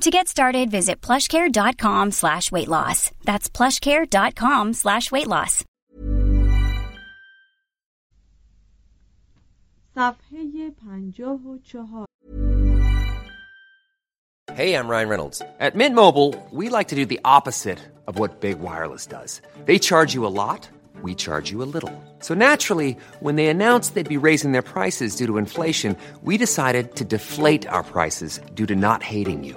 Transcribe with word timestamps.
To 0.00 0.10
get 0.10 0.26
started, 0.26 0.70
visit 0.70 1.00
plushcare.com 1.00 2.10
slash 2.10 2.50
weight 2.50 2.68
loss. 2.68 3.12
That's 3.24 3.48
plushcare.com 3.48 4.72
slash 4.72 5.12
weight 5.12 5.28
loss. 5.28 5.64
Hey, 14.54 14.74
I'm 14.74 14.88
Ryan 14.88 15.08
Reynolds. 15.08 15.40
At 15.60 15.74
Mint 15.74 15.94
Mobile, 15.94 16.34
we 16.50 16.68
like 16.68 16.88
to 16.88 16.94
do 16.94 17.06
the 17.06 17.20
opposite 17.24 17.78
of 18.06 18.18
what 18.18 18.40
Big 18.40 18.58
Wireless 18.58 19.06
does. 19.06 19.40
They 19.64 19.78
charge 19.78 20.12
you 20.14 20.26
a 20.26 20.34
lot, 20.34 20.68
we 21.02 21.14
charge 21.14 21.50
you 21.50 21.62
a 21.62 21.70
little. 21.74 21.92
So 22.18 22.34
naturally, 22.34 22.96
when 23.20 23.36
they 23.36 23.46
announced 23.46 23.94
they'd 23.94 24.08
be 24.08 24.16
raising 24.18 24.52
their 24.52 24.60
prices 24.62 25.16
due 25.16 25.26
to 25.26 25.38
inflation, 25.38 25.96
we 26.22 26.36
decided 26.36 26.96
to 26.96 27.04
deflate 27.04 27.66
our 27.66 27.82
prices 27.82 28.40
due 28.54 28.66
to 28.66 28.74
not 28.74 29.02
hating 29.02 29.44
you. 29.44 29.56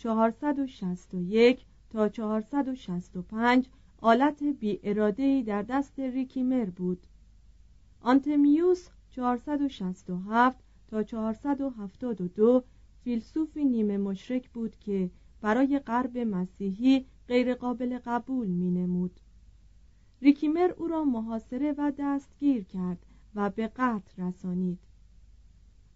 461 0.00 1.64
تا 1.90 2.08
465 2.08 3.68
آلت 3.98 4.42
بی 4.42 4.80
اراده‌ای 4.82 5.42
در 5.42 5.62
دست 5.62 6.00
ریکیمر 6.00 6.64
بود 6.64 7.06
آنتمیوس 8.00 8.88
467 9.10 10.58
تا 10.88 11.02
472 11.02 12.64
فیلسوفی 13.04 13.64
نیمه 13.64 13.98
مشرک 13.98 14.50
بود 14.50 14.76
که 14.76 15.10
برای 15.40 15.78
غرب 15.78 16.18
مسیحی 16.18 17.06
غیرقابل 17.28 17.98
قبول 18.04 18.48
می 18.48 18.70
نمود. 18.70 19.20
ریکیمر 20.22 20.70
او 20.76 20.86
را 20.86 21.04
محاصره 21.04 21.74
و 21.78 21.92
دستگیر 21.98 22.64
کرد 22.64 23.06
و 23.34 23.50
به 23.50 23.68
قتل 23.76 24.22
رسانید. 24.22 24.78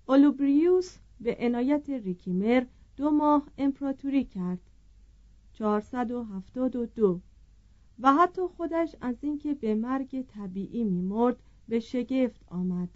اولوبریوس 0.07 0.97
به 1.21 1.37
عنایت 1.41 1.91
ریکیمر 1.91 2.65
دو 2.97 3.11
ماه 3.11 3.49
امپراتوری 3.59 4.25
کرد. 4.25 4.61
472 5.53 7.21
و 7.99 8.15
حتی 8.15 8.43
خودش 8.57 8.97
از 9.01 9.17
اینکه 9.21 9.55
به 9.55 9.75
مرگ 9.75 10.23
طبیعی 10.23 10.85
میمرد 10.85 11.37
به 11.69 11.81
شگفت 11.81 12.41
آمد. 12.49 12.89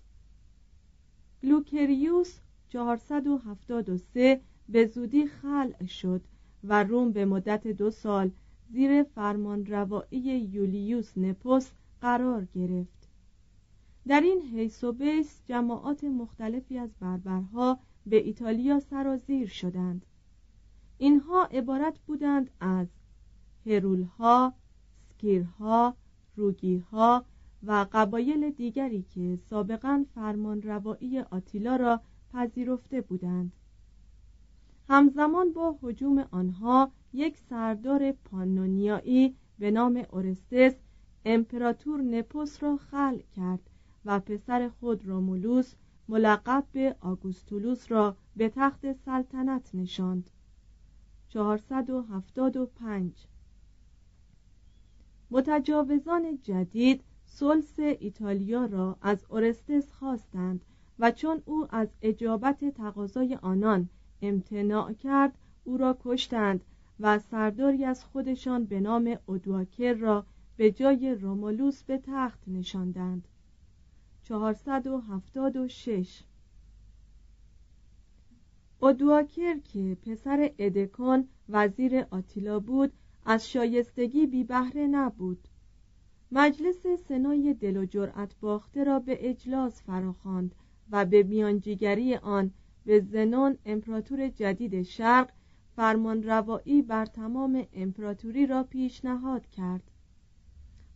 گلوکریوس 1.42 2.38
473 2.68 4.40
به 4.68 4.86
زودی 4.86 5.26
خلع 5.26 5.86
شد 5.86 6.20
و 6.64 6.84
روم 6.84 7.12
به 7.12 7.24
مدت 7.24 7.66
دو 7.66 7.90
سال 7.90 8.30
زیر 8.70 9.02
فرمان 9.02 9.66
روایی 9.66 10.40
یولیوس 10.52 11.18
نپوس 11.18 11.70
قرار 12.00 12.44
گرفت. 12.44 13.08
در 14.08 14.20
این 14.20 14.42
حیث 14.42 14.84
و 14.84 14.92
بیس 14.92 15.40
جماعات 15.46 16.04
مختلفی 16.04 16.78
از 16.78 16.90
بربرها 17.00 17.78
به 18.08 18.16
ایتالیا 18.16 18.80
سرازیر 18.80 19.48
شدند. 19.48 20.06
اینها 20.98 21.44
عبارت 21.44 21.98
بودند 21.98 22.50
از 22.60 22.86
هرولها، 23.66 24.54
سکیرها، 25.08 25.96
روگیها 26.36 27.24
و 27.62 27.86
قبایل 27.92 28.50
دیگری 28.50 29.02
که 29.02 29.38
سابقا 29.50 30.04
فرمان 30.14 30.62
روایی 30.62 31.18
آتیلا 31.18 31.76
را 31.76 32.00
پذیرفته 32.32 33.00
بودند. 33.00 33.52
همزمان 34.88 35.52
با 35.52 35.78
حجوم 35.82 36.18
آنها 36.30 36.92
یک 37.12 37.36
سردار 37.36 38.12
پانونیایی 38.12 39.34
به 39.58 39.70
نام 39.70 40.02
اورستس 40.10 40.74
امپراتور 41.24 42.02
نپوس 42.02 42.62
را 42.62 42.76
خلع 42.76 43.22
کرد 43.36 43.70
و 44.04 44.20
پسر 44.20 44.68
خود 44.68 45.06
رومولوس 45.06 45.74
ملقب 46.08 46.64
به 46.72 46.96
آگوستولوس 47.00 47.92
را 47.92 48.16
به 48.36 48.48
تخت 48.48 48.92
سلطنت 48.92 49.74
نشاند. 49.74 50.30
475 51.28 53.26
متجاوزان 55.30 56.38
جدید 56.42 57.02
سلس 57.24 57.78
ایتالیا 57.78 58.64
را 58.64 58.96
از 59.02 59.24
اورستس 59.28 59.92
خواستند 59.92 60.64
و 60.98 61.10
چون 61.10 61.42
او 61.44 61.66
از 61.70 61.88
اجابت 62.02 62.64
تقاضای 62.64 63.34
آنان 63.34 63.88
امتناع 64.22 64.92
کرد 64.92 65.38
او 65.64 65.76
را 65.76 65.98
کشتند 66.04 66.64
و 67.00 67.18
سرداری 67.18 67.84
از 67.84 68.04
خودشان 68.04 68.64
به 68.64 68.80
نام 68.80 69.16
ادواکر 69.28 69.94
را 69.94 70.26
به 70.56 70.70
جای 70.72 71.14
رومولوس 71.14 71.82
به 71.82 71.98
تخت 71.98 72.40
نشاندند. 72.46 73.28
476 74.28 76.22
ادواکر 78.82 79.58
که 79.58 79.96
پسر 80.06 80.50
ادکون 80.58 81.28
وزیر 81.48 82.06
آتیلا 82.10 82.60
بود 82.60 82.92
از 83.24 83.50
شایستگی 83.50 84.26
بی 84.26 84.44
بهره 84.44 84.86
نبود. 84.86 85.48
مجلس 86.32 86.86
سنای 87.08 87.54
دل 87.54 87.76
و 87.76 87.84
جرأت 87.84 88.34
باخته 88.40 88.84
را 88.84 88.98
به 88.98 89.30
اجلاس 89.30 89.82
فراخواند 89.82 90.54
و 90.90 91.04
به 91.04 91.22
میانجیگری 91.22 92.14
آن 92.14 92.50
به 92.84 93.00
زنون 93.00 93.58
امپراتور 93.66 94.28
جدید 94.28 94.82
شرق 94.82 95.30
فرمان 95.76 96.22
روایی 96.22 96.82
بر 96.82 97.06
تمام 97.06 97.66
امپراتوری 97.72 98.46
را 98.46 98.62
پیشنهاد 98.62 99.46
کرد. 99.46 99.90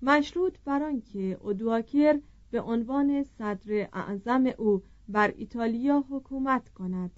مشروط 0.02 0.54
بر 0.64 0.82
آنکه 0.82 1.38
اودواکر 1.40 2.20
به 2.52 2.60
عنوان 2.60 3.22
صدر 3.22 3.88
اعظم 3.92 4.46
او 4.58 4.82
بر 5.08 5.34
ایتالیا 5.36 6.04
حکومت 6.10 6.68
کند. 6.68 7.10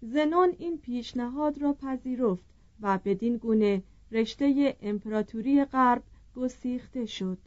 زنون 0.00 0.54
این 0.58 0.78
پیشنهاد 0.78 1.58
را 1.58 1.72
پذیرفت 1.72 2.44
و 2.80 2.98
بدین 3.04 3.36
گونه 3.36 3.82
رشته 4.12 4.76
امپراتوری 4.82 5.64
غرب 5.64 6.02
گسیخته 6.36 7.06
شد. 7.06 7.38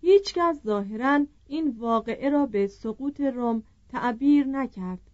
هیچکس 0.00 0.62
ظاهرا 0.64 1.26
این 1.46 1.68
واقعه 1.68 2.30
را 2.30 2.46
به 2.46 2.66
سقوط 2.66 3.20
روم 3.20 3.62
تعبیر 3.88 4.46
نکرد 4.46 5.10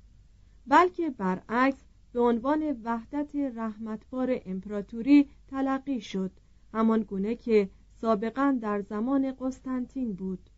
بلکه 0.67 1.11
برعکس 1.11 1.85
به 2.13 2.21
عنوان 2.21 2.81
وحدت 2.85 3.37
رحمتبار 3.37 4.41
امپراتوری 4.47 5.29
تلقی 5.51 6.01
شد 6.01 6.31
همان 6.73 7.03
گونه 7.03 7.35
که 7.35 7.71
سابقا 8.01 8.59
در 8.61 8.81
زمان 8.81 9.33
قسطنطین 9.41 10.13
بود. 10.13 10.51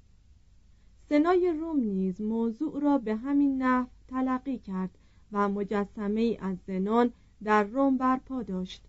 سنای 1.09 1.55
روم 1.61 1.81
نیز 1.81 2.21
موضوع 2.21 2.81
را 2.81 2.99
به 2.99 3.17
همین 3.17 3.63
نحو 3.63 3.87
تلقی 4.09 4.59
کرد 4.59 4.91
و 5.33 5.49
مجسمه 5.49 6.21
ای 6.21 6.37
از 6.37 6.57
زنان 6.67 7.13
در 7.45 7.65
روم 7.65 7.97
برپا 7.99 8.43
داشت. 8.43 8.85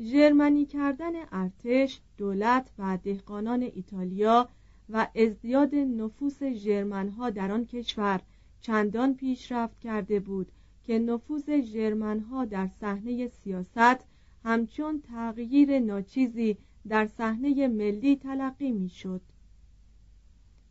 ژرمنی 0.00 0.66
کردن 0.66 1.12
ارتش 1.32 2.00
دولت 2.18 2.70
و 2.78 2.98
دهقانان 3.04 3.62
ایتالیا 3.62 4.48
و 4.90 5.08
ازدیاد 5.16 5.74
نفوس 5.74 6.42
ژرمنها 6.42 7.30
در 7.30 7.52
آن 7.52 7.66
کشور 7.66 8.20
چندان 8.60 9.14
پیشرفت 9.14 9.80
کرده 9.80 10.20
بود 10.20 10.52
که 10.84 10.98
نفوذ 10.98 11.60
ژرمنها 11.60 12.44
در 12.44 12.68
صحنه 12.80 13.28
سیاست 13.28 14.04
همچون 14.44 15.00
تغییر 15.00 15.78
ناچیزی 15.78 16.56
در 16.88 17.06
صحنه 17.06 17.68
ملی 17.68 18.16
تلقی 18.16 18.72
می‌شد. 18.72 19.20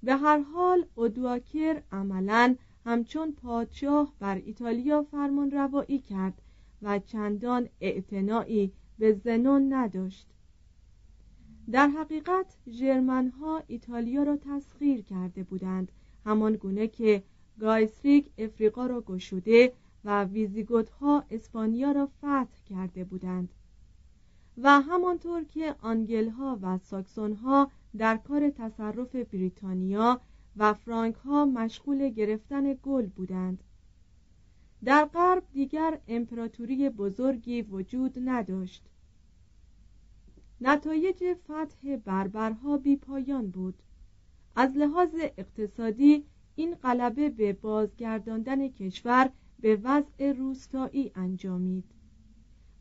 به 0.04 0.16
هر 0.16 0.40
حال 0.40 0.86
اودواکر 0.96 1.82
عملا 1.92 2.56
همچون 2.86 3.32
پادشاه 3.32 4.14
بر 4.20 4.36
ایتالیا 4.36 5.04
فرمان 5.04 5.52
روایی 5.52 6.00
کرد 6.00 6.42
و 6.82 7.00
چندان 7.00 7.70
اعتنایی 7.82 8.72
به 9.00 9.14
زنون 9.14 9.74
نداشت 9.74 10.28
در 11.72 11.88
حقیقت 11.88 12.58
ژرمنها 12.70 13.64
ایتالیا 13.68 14.24
را 14.24 14.38
تسخیر 14.38 15.02
کرده 15.02 15.44
بودند 15.44 15.92
همان 16.26 16.56
گونه 16.56 16.88
که 16.88 17.24
گایسریک 17.60 18.30
افریقا 18.38 18.86
را 18.86 19.02
گشوده 19.02 19.74
و 20.06 20.24
ویزیگوت 20.24 20.90
اسپانیا 21.32 21.92
را 21.92 22.06
فتح 22.06 22.64
کرده 22.70 23.04
بودند 23.04 23.50
و 24.64 24.82
همانطور 24.82 25.44
که 25.44 25.76
آنگل 25.82 26.30
ها 26.30 26.60
و 26.62 26.78
ساکسون 26.78 27.34
ها 27.34 27.72
در 27.98 28.18
کار 28.18 28.50
تصرف 28.50 29.16
بریتانیا 29.16 30.22
و 30.58 30.74
فرانک 30.74 31.16
ها 31.16 31.46
مشغول 31.46 32.10
گرفتن 32.10 32.74
گل 32.74 33.06
بودند. 33.06 33.64
در 34.84 35.06
غرب 35.06 35.44
دیگر 35.54 36.00
امپراتوری 36.08 36.90
بزرگی 36.90 37.62
وجود 37.62 38.18
نداشت. 38.26 38.86
نتایج 40.62 41.34
فتح 41.34 41.96
بربرها 41.96 42.78
بی 42.78 42.96
پایان 42.96 43.50
بود. 43.50 43.76
از 44.56 44.78
لحاظ 44.78 45.16
اقتصادی 45.38 46.26
این 46.56 46.76
غلبه 46.76 47.30
به 47.30 47.54
بازگرداندن 47.54 48.68
کشور 48.68 49.30
به 49.60 49.80
وضع 49.84 50.32
روستایی 50.32 51.12
انجامید. 51.16 52.01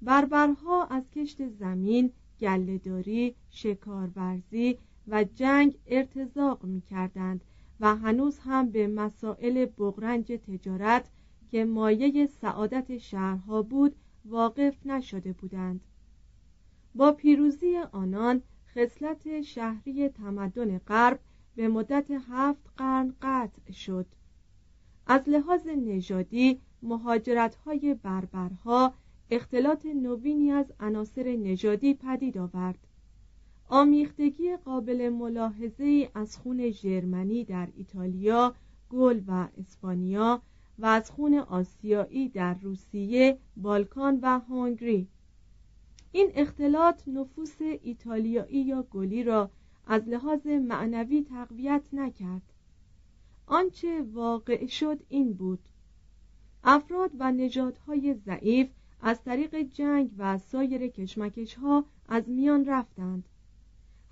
بربرها 0.02 0.84
از 0.84 1.10
کشت 1.10 1.48
زمین 1.48 2.12
گلهداری 2.40 3.34
شکارورزی 3.50 4.78
و 5.08 5.24
جنگ 5.24 5.78
ارتزاق 5.86 6.64
می 6.64 6.80
کردند 6.80 7.44
و 7.80 7.96
هنوز 7.96 8.38
هم 8.38 8.70
به 8.70 8.86
مسائل 8.86 9.66
بغرنج 9.66 10.26
تجارت 10.26 11.10
که 11.50 11.64
مایه 11.64 12.26
سعادت 12.26 12.98
شهرها 12.98 13.62
بود 13.62 13.96
واقف 14.24 14.86
نشده 14.86 15.32
بودند. 15.32 15.80
با 16.94 17.12
پیروزی 17.12 17.76
آنان 17.92 18.42
خصلت 18.74 19.40
شهری 19.40 20.08
تمدن 20.08 20.78
غرب 20.78 21.20
به 21.56 21.68
مدت 21.68 22.10
هفت 22.10 22.70
قرن 22.76 23.14
قطع 23.22 23.72
شد. 23.72 24.06
از 25.06 25.28
لحاظ 25.28 25.66
نژادی 25.66 26.60
مهاجرت 26.82 27.54
های 27.54 27.94
بربرها 27.94 28.94
اختلاط 29.30 29.86
نوینی 29.86 30.50
از 30.50 30.72
عناصر 30.80 31.36
نژادی 31.36 31.94
پدید 31.94 32.38
آورد. 32.38 32.78
آمیختگی 33.68 34.56
قابل 34.56 35.08
ملاحظه 35.08 36.10
از 36.14 36.36
خون 36.36 36.70
ژرمنی 36.70 37.44
در 37.44 37.68
ایتالیا، 37.76 38.54
گل 38.90 39.20
و 39.26 39.48
اسپانیا 39.58 40.42
و 40.78 40.86
از 40.86 41.10
خون 41.10 41.34
آسیایی 41.34 42.28
در 42.28 42.54
روسیه، 42.54 43.38
بالکان 43.56 44.18
و 44.22 44.38
هنگری. 44.38 45.08
این 46.12 46.30
اختلاط 46.34 47.08
نفوس 47.08 47.56
ایتالیایی 47.60 48.62
یا 48.62 48.82
گلی 48.82 49.22
را 49.22 49.50
از 49.86 50.08
لحاظ 50.08 50.46
معنوی 50.46 51.22
تقویت 51.22 51.82
نکرد. 51.92 52.42
آنچه 53.46 54.02
واقع 54.02 54.66
شد 54.66 54.98
این 55.08 55.32
بود. 55.32 55.60
افراد 56.64 57.10
و 57.18 57.32
نژادهای 57.32 58.14
ضعیف 58.14 58.68
از 59.02 59.22
طریق 59.22 59.62
جنگ 59.62 60.10
و 60.18 60.38
سایر 60.38 60.88
کشمکش 60.88 61.54
ها 61.54 61.84
از 62.08 62.28
میان 62.28 62.64
رفتند. 62.64 63.28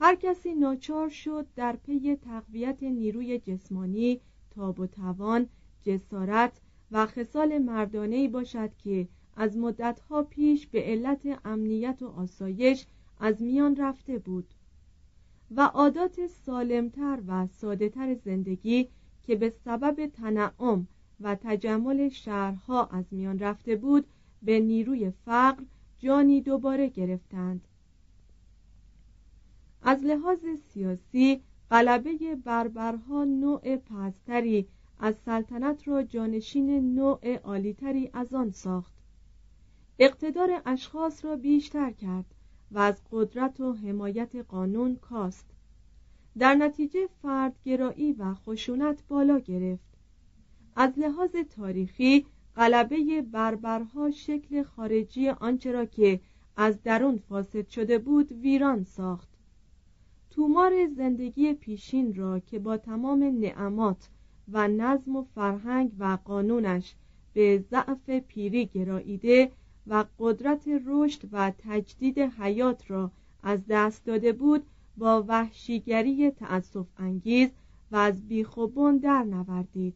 هر 0.00 0.14
کسی 0.14 0.55
ناچار 0.55 1.08
شد 1.08 1.46
در 1.56 1.76
پی 1.76 2.17
تقویت 2.17 2.82
نیروی 2.82 3.38
جسمانی 3.38 4.20
تاب 4.50 4.81
و 4.81 4.87
توان 4.87 5.49
جسارت 5.82 6.61
و 6.90 7.06
خصال 7.06 7.58
مردانهی 7.58 8.29
باشد 8.29 8.70
که 8.76 9.08
از 9.37 9.56
مدتها 9.56 10.23
پیش 10.23 10.67
به 10.67 10.82
علت 10.82 11.40
امنیت 11.44 12.02
و 12.02 12.06
آسایش 12.08 12.87
از 13.20 13.43
میان 13.43 13.76
رفته 13.76 14.19
بود 14.19 14.55
و 15.50 15.61
عادات 15.61 16.26
سالمتر 16.26 17.19
و 17.26 17.46
سادهتر 17.46 18.14
زندگی 18.14 18.88
که 19.23 19.37
به 19.37 19.50
سبب 19.50 20.06
تنعم 20.06 20.88
و 21.20 21.35
تجمل 21.35 22.08
شهرها 22.08 22.87
از 22.87 23.05
میان 23.11 23.38
رفته 23.38 23.76
بود 23.76 24.06
به 24.43 24.61
نیروی 24.61 25.11
فقر 25.11 25.62
جانی 25.99 26.40
دوباره 26.40 26.88
گرفتند. 26.88 27.68
از 29.83 30.04
لحاظ 30.04 30.45
سیاسی 30.73 31.40
غلبه 31.71 32.37
بربرها 32.45 33.25
نوع 33.25 33.76
پستری 33.76 34.66
از 34.99 35.14
سلطنت 35.25 35.88
را 35.88 36.02
جانشین 36.02 36.95
نوع 36.95 37.37
عالیتری 37.37 38.11
از 38.12 38.35
آن 38.35 38.50
ساخت. 38.50 38.92
اقتدار 39.99 40.62
اشخاص 40.66 41.25
را 41.25 41.37
بیشتر 41.37 41.90
کرد 41.90 42.35
و 42.71 42.78
از 42.78 43.02
قدرت 43.12 43.61
و 43.61 43.73
حمایت 43.73 44.37
قانون 44.37 44.97
کاست. 44.97 45.47
در 46.38 46.54
نتیجه 46.54 47.09
فردگرایی 47.23 48.12
و 48.12 48.35
خشونت 48.35 49.02
بالا 49.09 49.38
گرفت. 49.38 49.88
از 50.76 50.99
لحاظ 50.99 51.30
تاریخی 51.57 52.26
غلبه 52.58 53.22
بربرها 53.22 54.10
شکل 54.10 54.62
خارجی 54.62 55.28
آنچه 55.28 55.72
را 55.72 55.84
که 55.84 56.20
از 56.56 56.82
درون 56.82 57.18
فاسد 57.28 57.68
شده 57.68 57.98
بود 57.98 58.32
ویران 58.32 58.84
ساخت. 58.84 59.28
تومار 60.30 60.86
زندگی 60.86 61.54
پیشین 61.54 62.14
را 62.14 62.38
که 62.38 62.58
با 62.58 62.76
تمام 62.76 63.22
نعمات 63.22 64.08
و 64.52 64.68
نظم 64.68 65.16
و 65.16 65.22
فرهنگ 65.34 65.92
و 65.98 66.18
قانونش 66.24 66.94
به 67.32 67.64
ضعف 67.70 68.10
پیری 68.10 68.66
گراییده 68.66 69.50
و 69.86 70.04
قدرت 70.18 70.64
رشد 70.86 71.28
و 71.32 71.52
تجدید 71.58 72.18
حیات 72.18 72.90
را 72.90 73.10
از 73.42 73.60
دست 73.68 74.04
داده 74.04 74.32
بود 74.32 74.62
با 74.96 75.24
وحشیگری 75.28 76.30
تأسف 76.30 76.86
انگیز 76.96 77.48
و 77.92 77.96
از 77.96 78.28
بیخوبون 78.28 78.96
در 78.96 79.22
نوردید 79.22 79.94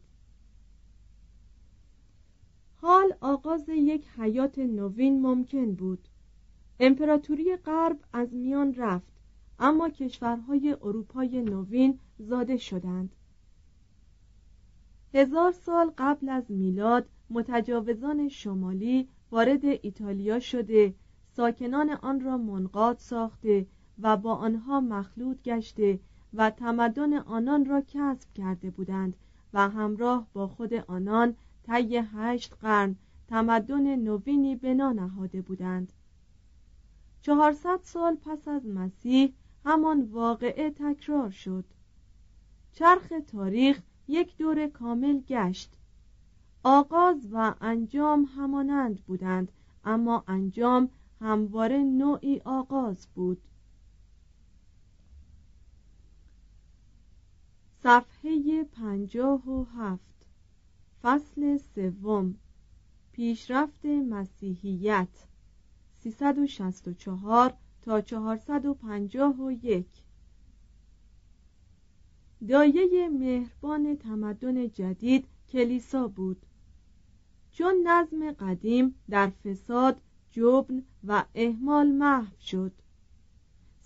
حال 2.85 3.13
آغاز 3.21 3.69
یک 3.69 4.07
حیات 4.17 4.59
نوین 4.59 5.21
ممکن 5.21 5.73
بود. 5.73 6.07
امپراتوری 6.79 7.55
غرب 7.55 7.99
از 8.13 8.33
میان 8.33 8.73
رفت 8.73 9.13
اما 9.59 9.89
کشورهای 9.89 10.77
اروپای 10.81 11.41
نوین 11.41 11.99
زاده 12.19 12.57
شدند. 12.57 13.15
هزار 15.13 15.51
سال 15.51 15.91
قبل 15.97 16.29
از 16.29 16.51
میلاد 16.51 17.05
متجاوزان 17.29 18.29
شمالی 18.29 19.07
وارد 19.31 19.65
ایتالیا 19.65 20.39
شده 20.39 20.93
ساکنان 21.35 21.89
آن 21.89 22.21
را 22.21 22.37
منقاد 22.37 22.97
ساخته 22.97 23.65
و 23.99 24.17
با 24.17 24.35
آنها 24.35 24.81
مخلوط 24.81 25.41
گشته 25.41 25.99
و 26.33 26.49
تمدن 26.49 27.13
آنان 27.13 27.65
را 27.65 27.81
کسب 27.81 28.33
کرده 28.33 28.69
بودند 28.69 29.15
و 29.53 29.69
همراه 29.69 30.27
با 30.33 30.47
خود 30.47 30.73
آنان 30.73 31.35
طی 31.63 31.97
هشت 31.97 32.55
قرن 32.61 32.95
تمدن 33.27 33.95
نوینی 33.95 34.55
بنا 34.55 34.91
نهاده 34.91 35.41
بودند. 35.41 35.93
چهارصد 37.21 37.79
سال 37.83 38.15
پس 38.15 38.47
از 38.47 38.65
مسیح 38.65 39.33
همان 39.65 40.01
واقعه 40.01 40.71
تکرار 40.71 41.29
شد. 41.29 41.65
چرخ 42.73 43.13
تاریخ 43.27 43.81
یک 44.07 44.37
دور 44.37 44.67
کامل 44.67 45.19
گشت. 45.19 45.73
آغاز 46.63 47.27
و 47.31 47.53
انجام 47.61 48.23
همانند 48.23 49.01
بودند 49.05 49.51
اما 49.85 50.23
انجام 50.27 50.89
همواره 51.21 51.77
نوعی 51.77 52.41
آغاز 52.45 53.07
بود. 53.15 53.41
صفحه 57.83 58.63
پنجاه 58.63 59.49
و 59.49 59.63
هفت 59.63 60.12
فصل 61.03 61.57
سوم. 61.57 62.35
پیشرفت 63.11 63.85
مسیحیت. 63.85 65.07
364 65.99 67.53
تا 67.81 68.01
451 68.01 69.85
دایه 72.47 73.09
مهربان 73.09 73.97
تمدن 73.97 74.69
جدید 74.69 75.25
کلیسا 75.49 76.07
بود. 76.07 76.45
چون 77.51 77.75
نظم 77.87 78.31
قدیم 78.31 78.95
در 79.09 79.29
فساد 79.29 80.01
جبن 80.31 80.83
و 81.03 81.25
اهمال 81.35 81.87
محو 81.87 82.35
شد. 82.39 82.71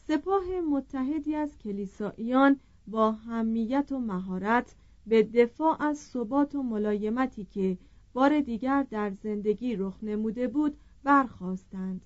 سپاه 0.07 0.43
متحدی 0.71 1.35
از 1.35 1.57
کلیساییان 1.57 2.59
با 2.87 3.11
همیت 3.11 3.91
و 3.91 3.99
مهارت 3.99 4.75
به 5.07 5.23
دفاع 5.23 5.83
از 5.83 5.97
ثبات 5.97 6.55
و 6.55 6.63
ملایمتی 6.63 7.45
که 7.45 7.77
بار 8.13 8.41
دیگر 8.41 8.83
در 8.83 9.11
زندگی 9.23 9.75
رخ 9.75 10.03
نموده 10.03 10.47
بود 10.47 10.77
برخواستند 11.03 12.01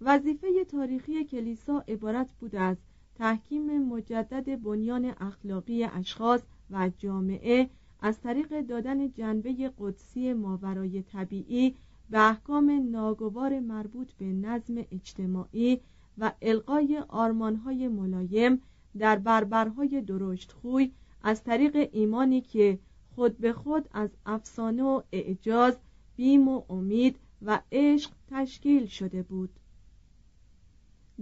وظیفه 0.00 0.64
تاریخی 0.64 1.24
کلیسا 1.24 1.84
عبارت 1.88 2.32
بود 2.40 2.56
از 2.56 2.76
تحکیم 3.14 3.84
مجدد 3.84 4.62
بنیان 4.62 5.14
اخلاقی 5.20 5.84
اشخاص 5.84 6.42
و 6.70 6.90
جامعه 6.98 7.70
از 8.00 8.20
طریق 8.20 8.60
دادن 8.60 9.12
جنبه 9.12 9.72
قدسی 9.78 10.32
ماورای 10.32 11.02
طبیعی 11.02 11.76
به 12.10 12.28
احکام 12.28 12.90
ناگوار 12.90 13.60
مربوط 13.60 14.12
به 14.12 14.24
نظم 14.24 14.74
اجتماعی 14.90 15.80
و 16.18 16.32
القای 16.42 17.02
آرمانهای 17.08 17.88
ملایم 17.88 18.62
در 18.98 19.18
بربرهای 19.18 20.00
درشت 20.00 20.52
خوی 20.52 20.92
از 21.22 21.44
طریق 21.44 21.88
ایمانی 21.92 22.40
که 22.40 22.78
خود 23.14 23.38
به 23.38 23.52
خود 23.52 23.88
از 23.92 24.10
افسانه 24.26 24.82
و 24.82 25.02
اعجاز 25.12 25.78
بیم 26.16 26.48
و 26.48 26.62
امید 26.68 27.16
و 27.42 27.60
عشق 27.72 28.10
تشکیل 28.30 28.86
شده 28.86 29.22
بود. 29.22 29.50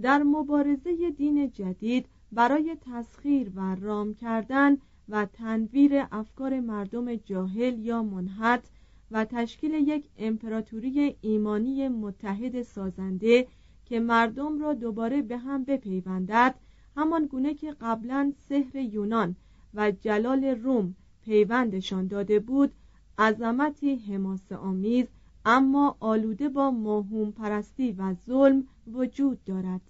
در 0.01 0.23
مبارزه 0.23 1.09
دین 1.17 1.51
جدید 1.51 2.05
برای 2.31 2.77
تسخیر 2.81 3.51
و 3.55 3.75
رام 3.75 4.13
کردن 4.13 4.77
و 5.09 5.25
تنویر 5.25 6.07
افکار 6.11 6.59
مردم 6.59 7.15
جاهل 7.15 7.79
یا 7.79 8.03
منحت 8.03 8.69
و 9.11 9.25
تشکیل 9.25 9.73
یک 9.73 10.09
امپراتوری 10.17 11.15
ایمانی 11.21 11.87
متحد 11.87 12.61
سازنده 12.61 13.47
که 13.85 13.99
مردم 13.99 14.59
را 14.59 14.73
دوباره 14.73 15.21
به 15.21 15.37
هم 15.37 15.63
بپیوندد 15.63 16.55
همان 16.95 17.25
گونه 17.25 17.53
که 17.53 17.75
قبلا 17.81 18.33
سحر 18.49 18.75
یونان 18.75 19.35
و 19.73 19.91
جلال 19.91 20.43
روم 20.43 20.95
پیوندشان 21.21 22.07
داده 22.07 22.39
بود 22.39 22.71
عظمتی 23.17 23.95
حماسه 23.95 24.55
آمیز 24.55 25.07
اما 25.45 25.97
آلوده 25.99 26.49
با 26.49 26.71
موهوم 26.71 27.31
پرستی 27.31 27.91
و 27.91 28.13
ظلم 28.13 28.67
وجود 28.87 29.43
دارد. 29.43 29.81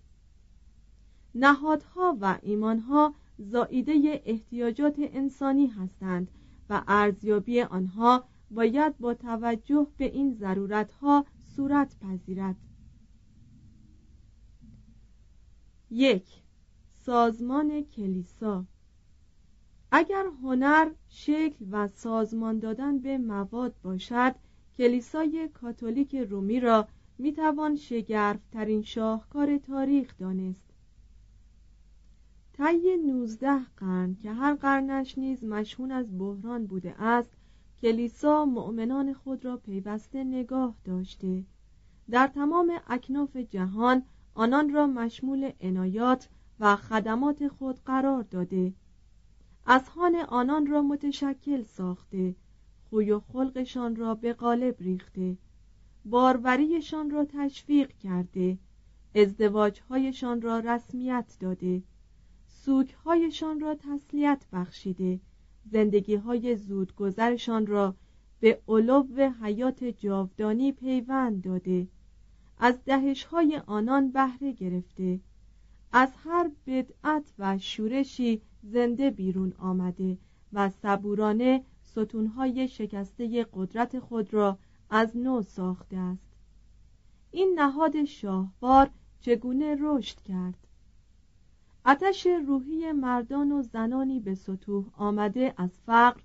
نهادها 1.36 2.18
و 2.22 2.40
ایمانها 2.42 3.14
زائیده 3.38 4.22
احتیاجات 4.26 4.96
انسانی 5.00 5.68
هستند 5.68 6.28
و 6.70 6.84
ارزیابی 6.88 7.62
آنها 7.62 8.24
باید 8.52 8.98
با 8.98 9.14
توجه 9.14 9.88
به 9.98 10.06
این 10.06 10.34
ضرورتها 10.34 11.26
صورت 11.56 11.96
پذیرد. 12.00 12.56
یک 15.92 16.28
سازمان 16.94 17.82
کلیسا 17.82 18.66
اگر 19.92 20.26
هنر 20.44 20.92
شکل 21.10 21.66
و 21.72 21.88
سازمان 21.88 22.60
دادن 22.60 23.00
به 23.00 23.18
مواد 23.18 23.76
باشد 23.84 24.36
کلیسای 24.78 25.50
کاتولیک 25.54 26.16
رومی 26.16 26.60
را 26.60 26.88
می‌توان 27.18 27.76
شگرفترین 27.76 28.82
شاهکار 28.82 29.58
تاریخ 29.58 30.18
دانست. 30.18 30.70
طی 32.54 32.98
نوزده 32.98 33.60
قرن 33.78 34.16
که 34.16 34.32
هر 34.32 34.54
قرنش 34.54 35.18
نیز 35.18 35.44
مشهون 35.44 35.92
از 35.92 36.18
بحران 36.20 36.66
بوده 36.66 37.02
است 37.02 37.32
کلیسا 37.82 38.46
مؤمنان 38.46 39.14
خود 39.14 39.46
را 39.46 39.58
پیوسته 39.58 40.24
نگاه 40.24 40.76
داشته. 40.84 41.44
در 42.10 42.28
تمام 42.28 42.72
اکناف 42.88 43.38
جهان 43.38 44.04
آنان 44.34 44.74
را 44.74 44.88
مشمول 44.88 45.52
عنایات 45.62 46.30
و 46.60 46.76
خدمات 46.76 47.48
خود 47.48 47.80
قرار 47.86 48.24
داده. 48.24 48.74
اذهان 49.68 50.16
آنان 50.16 50.68
را 50.68 50.82
متشکل 50.82 51.64
ساخته 51.64 52.36
خوی 52.90 53.12
و 53.12 53.20
خلقشان 53.20 53.96
را 53.96 54.16
به 54.16 54.34
قالب 54.34 54.76
ریخته 54.80 55.38
باروریشان 56.06 57.10
را 57.10 57.26
تشویق 57.26 57.92
کرده 57.98 58.58
ازدواجهایشان 59.16 60.42
را 60.42 60.60
رسمیت 60.60 61.38
داده 61.40 61.84
سوکهایشان 62.48 63.60
را 63.60 63.76
تسلیت 63.76 64.46
بخشیده 64.54 65.20
زندگی 65.72 66.16
های 66.16 66.56
زودگذرشان 66.56 67.68
را 67.68 67.96
به 68.40 68.62
علو 68.68 69.04
حیات 69.42 69.84
جاودانی 69.84 70.72
پیوند 70.72 71.44
داده 71.44 71.88
از 72.58 72.84
دهش 72.86 73.24
های 73.24 73.62
آنان 73.68 74.12
بهره 74.12 74.52
گرفته 74.52 75.20
از 75.92 76.10
هر 76.24 76.52
بدعت 76.68 77.34
و 77.40 77.58
شورشی 77.58 78.42
زنده 78.64 79.12
بیرون 79.12 79.54
آمده 79.58 80.18
و 80.54 80.70
صبورانه 80.70 81.64
ستونهای 81.84 82.68
شکسته 82.68 83.48
قدرت 83.54 84.00
خود 84.00 84.34
را 84.34 84.58
از 84.90 85.18
نو 85.18 85.42
ساخته 85.42 85.98
است. 85.98 86.30
این 87.32 87.60
نهاد 87.60 88.04
شاهوار 88.04 88.90
چگونه 89.22 89.78
رشد 89.80 90.22
کرد؟ 90.22 90.68
آتش 91.86 92.28
روحی 92.48 92.92
مردان 92.92 93.52
و 93.52 93.62
زنانی 93.62 94.20
به 94.20 94.36
سطوح 94.36 94.86
آمده 94.94 95.54
از 95.58 95.80
فقر 95.86 96.22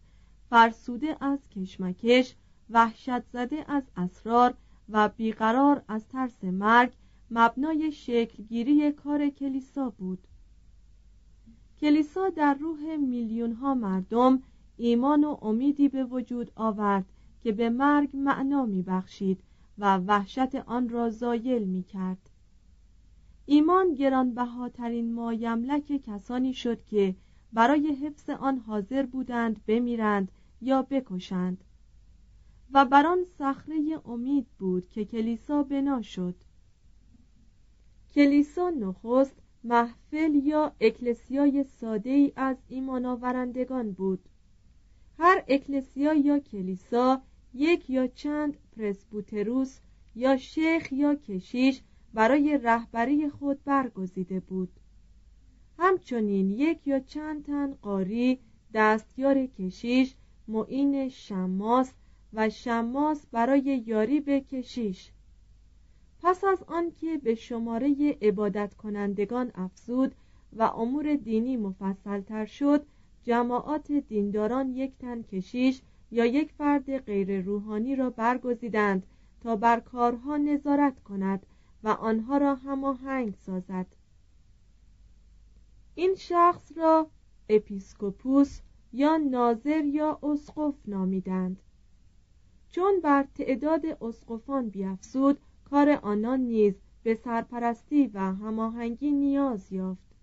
فرسوده 0.51 1.17
از 1.21 1.49
کشمکش 1.49 2.37
وحشت 2.71 3.27
زده 3.27 3.65
از 3.69 3.83
اسرار 3.97 4.55
و 4.89 5.09
بیقرار 5.09 5.83
از 5.89 6.09
ترس 6.09 6.45
مرگ 6.45 6.93
مبنای 7.31 7.93
شکلگیری 7.93 8.93
کار 8.93 9.29
کلیسا 9.29 9.91
بود. 9.91 10.27
کلیسا 11.81 12.29
در 12.29 12.55
روح 12.55 12.97
میلیون 12.97 13.53
ها 13.53 13.75
مردم 13.75 14.43
ایمان 14.77 15.25
و 15.25 15.37
امیدی 15.43 15.89
به 15.89 16.05
وجود 16.05 16.51
آورد 16.57 17.05
که 17.41 17.53
به 17.53 17.71
مرگ 17.71 18.11
معنا 18.15 18.67
می 18.67 18.83
بخشید 18.83 19.41
و 19.79 19.97
وحشت 19.99 20.55
آن 20.55 20.89
را 20.89 21.11
زایل 21.11 21.65
می 21.65 21.83
کرد 21.83 22.31
ایمان 23.47 23.95
گرانبهاترین 23.95 25.13
مایملک 25.13 26.03
کسانی 26.07 26.55
شد 26.55 26.85
که 26.85 27.15
برای 27.53 27.95
حفظ 27.95 28.31
آن 28.31 28.59
حاضر 28.59 29.07
بودند 29.07 29.61
بمیرند 29.67 30.33
یا 30.61 30.83
بکشند 30.83 31.65
و 32.73 32.85
بر 32.85 33.07
آن 33.07 33.25
صخره 33.39 34.01
امید 34.05 34.47
بود 34.59 34.89
که 34.89 35.05
کلیسا 35.05 35.63
بنا 35.63 36.03
شد. 36.03 36.35
کلیسا 38.15 38.71
نخست 38.71 39.37
محفل 39.65 40.35
یا 40.35 40.73
اکلسیای 40.81 41.65
ساده 41.65 42.11
ای 42.11 42.33
از 42.37 42.57
ایمان 42.69 43.07
آورندگان 43.07 43.93
بود. 43.93 44.29
هر 45.19 45.45
اکلسیا 45.49 46.15
یا 46.15 46.39
کلیسا 46.39 47.23
یک 47.55 47.91
یا 47.91 48.07
چند 48.07 48.57
پرسبوتروس 48.77 49.79
یا 50.15 50.37
شیخ 50.37 50.93
یا 50.93 51.15
کشیش 51.15 51.83
برای 52.15 52.59
رهبری 52.63 53.29
خود 53.29 53.65
برگزیده 53.65 54.41
بود. 54.41 54.69
همچنین 55.79 56.51
یک 56.51 56.87
یا 56.87 57.01
چند 57.01 57.45
تن 57.45 57.75
قاری 57.83 58.39
دستیار 58.75 59.47
کشیش 59.47 60.15
معین 60.49 61.09
شماس 61.09 61.93
و 62.33 62.51
شماس 62.51 63.27
برای 63.27 63.83
یاری 63.87 64.21
به 64.21 64.41
کشیش. 64.41 65.11
پس 66.25 66.45
از 66.45 66.63
آنکه 66.63 67.19
به 67.19 67.35
شماره 67.35 68.19
عبادت 68.23 68.75
کنندگان 68.75 69.51
افزود 69.55 70.15
و 70.53 70.63
امور 70.63 71.15
دینی 71.15 71.57
مفصلتر 71.57 72.45
شد 72.45 72.87
جماعات 73.23 73.93
دینداران 73.93 74.71
یک 74.71 74.99
تن 74.99 75.23
کشیش 75.23 75.83
یا 76.11 76.25
یک 76.25 76.53
فرد 76.53 76.99
غیر 76.99 77.41
روحانی 77.41 77.97
را 77.97 78.11
برگزیدند 78.11 79.07
تا 79.41 79.57
بر 79.57 79.81
کارها 79.81 80.37
نظارت 80.37 81.01
کند 81.01 81.47
و 81.83 81.89
آنها 81.89 82.37
را 82.37 82.55
هماهنگ 82.55 83.35
سازد. 83.35 83.87
این 85.95 86.15
شخص 86.15 86.73
را 86.77 87.11
اپیسکوپوس 87.49 88.61
یا 88.93 89.17
ناظر 89.17 89.85
یا 89.85 90.19
اسقف 90.23 90.75
نامیدند. 90.87 91.63
چون 92.71 93.01
بر 93.01 93.23
تعداد 93.35 93.87
اسقفان 93.87 94.69
بیافزود 94.69 95.39
کار 95.75 95.91
آنان 95.91 96.41
نیز 96.41 96.75
به 97.03 97.15
سرپرستی 97.15 98.07
و 98.07 98.19
هماهنگی 98.21 99.11
نیاز 99.11 99.73
یافت. 99.73 100.17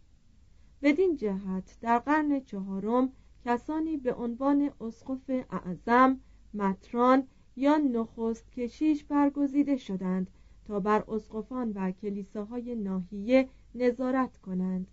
بدین 0.81 1.15
جهت 1.15 1.77
در 1.81 1.99
قرن 1.99 2.39
چهارم 2.39 3.11
کسانی 3.45 3.97
به 3.97 4.13
عنوان 4.13 4.71
اسقف 4.81 5.29
اعظم 5.29 6.19
متران 6.53 7.27
یا 7.55 7.77
نخست 7.77 8.51
کشیش 8.51 9.03
برگزیده 9.03 9.77
شدند 9.77 10.29
تا 10.65 10.79
بر 10.79 11.03
اسقفان 11.07 11.71
و 11.71 11.91
کلیساهای 11.91 12.75
ناحیه 12.75 13.49
نظارت 13.75 14.37
کنند. 14.37 14.87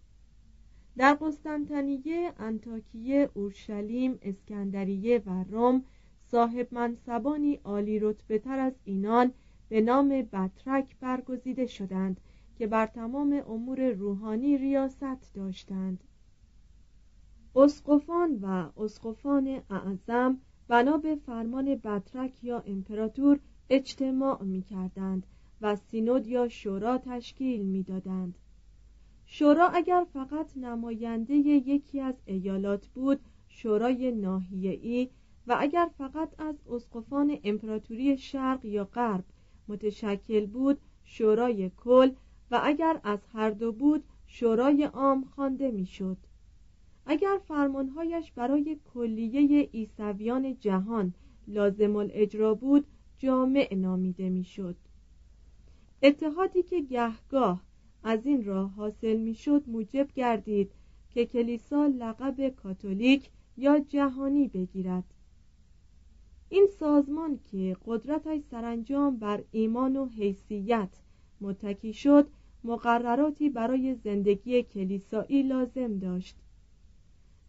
در 0.96 1.14
قسطنطنیه 1.14 2.32
انتاکیه 2.38 3.30
اورشلیم 3.34 4.18
اسکندریه 4.22 5.22
و 5.26 5.44
روم 5.50 5.84
صاحب 6.30 6.68
منصبانی 6.70 7.60
عالی 7.64 7.98
رتبه 7.98 8.38
تر 8.38 8.58
از 8.58 8.74
اینان 8.84 9.32
به 9.68 9.80
نام 9.80 10.08
بطرک 10.08 10.96
برگزیده 11.00 11.66
شدند 11.66 12.20
که 12.58 12.66
بر 12.66 12.86
تمام 12.86 13.42
امور 13.48 13.90
روحانی 13.90 14.58
ریاست 14.58 15.34
داشتند 15.34 16.04
اسقفان 17.56 18.38
و 18.42 18.70
اسقفان 18.76 19.62
اعظم 19.70 20.40
بنا 20.68 20.96
به 20.96 21.16
فرمان 21.16 21.74
بطرک 21.74 22.44
یا 22.44 22.60
امپراتور 22.66 23.40
اجتماع 23.70 24.42
می 24.42 24.62
کردند 24.62 25.26
و 25.60 25.76
سینود 25.76 26.26
یا 26.26 26.48
شورا 26.48 26.98
تشکیل 26.98 27.66
می 27.66 27.82
دادند. 27.82 28.38
شورا 29.26 29.68
اگر 29.68 30.06
فقط 30.12 30.56
نماینده 30.56 31.34
یکی 31.34 32.00
از 32.00 32.14
ایالات 32.26 32.86
بود 32.86 33.20
شورای 33.48 34.12
ناحیه‌ای 34.12 35.10
و 35.46 35.56
اگر 35.58 35.90
فقط 35.98 36.40
از 36.40 36.56
اسقفان 36.70 37.38
امپراتوری 37.44 38.18
شرق 38.18 38.64
یا 38.64 38.84
غرب 38.84 39.24
متشکل 39.68 40.46
بود 40.46 40.78
شورای 41.04 41.70
کل 41.76 42.10
و 42.50 42.60
اگر 42.62 43.00
از 43.04 43.18
هر 43.32 43.50
دو 43.50 43.72
بود 43.72 44.04
شورای 44.26 44.84
عام 44.84 45.24
خوانده 45.24 45.70
می‌شد. 45.70 46.16
اگر 47.06 47.40
فرمانهایش 47.48 48.32
برای 48.32 48.78
کلیه 48.94 49.62
عیسویان 49.74 50.56
جهان 50.58 51.14
لازم 51.48 51.96
الاجرا 51.96 52.54
بود 52.54 52.86
جامع 53.18 53.74
نامیده 53.74 54.28
می‌شد. 54.28 54.76
اتحادی 56.02 56.62
که 56.62 56.80
گهگاه 56.80 57.62
از 58.02 58.26
این 58.26 58.44
راه 58.44 58.70
حاصل 58.70 59.16
می‌شد 59.16 59.64
موجب 59.66 60.08
گردید 60.14 60.70
که 61.10 61.26
کلیسا 61.26 61.86
لقب 61.86 62.48
کاتولیک 62.48 63.30
یا 63.56 63.78
جهانی 63.78 64.48
بگیرد. 64.48 65.04
این 66.48 66.66
سازمان 66.78 67.38
که 67.50 67.76
قدرتش 67.86 68.40
سرانجام 68.50 69.16
بر 69.16 69.44
ایمان 69.50 69.96
و 69.96 70.06
حیثیت 70.06 70.88
متکی 71.40 71.92
شد 71.92 72.28
مقرراتی 72.64 73.50
برای 73.50 73.94
زندگی 73.94 74.62
کلیسایی 74.62 75.42
لازم 75.42 75.98
داشت. 75.98 76.36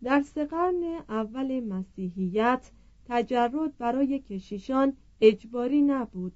در 0.03 0.21
سه 0.21 0.47
اول 1.09 1.59
مسیحیت 1.59 2.71
تجرد 3.05 3.77
برای 3.77 4.19
کشیشان 4.19 4.93
اجباری 5.21 5.81
نبود. 5.81 6.33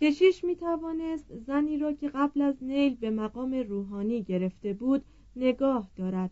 کشیش 0.00 0.44
می 0.44 0.56
توانست 0.56 1.38
زنی 1.38 1.78
را 1.78 1.92
که 1.92 2.08
قبل 2.08 2.42
از 2.42 2.54
نیل 2.62 2.96
به 2.96 3.10
مقام 3.10 3.54
روحانی 3.54 4.22
گرفته 4.22 4.72
بود 4.72 5.04
نگاه 5.36 5.90
دارد. 5.96 6.30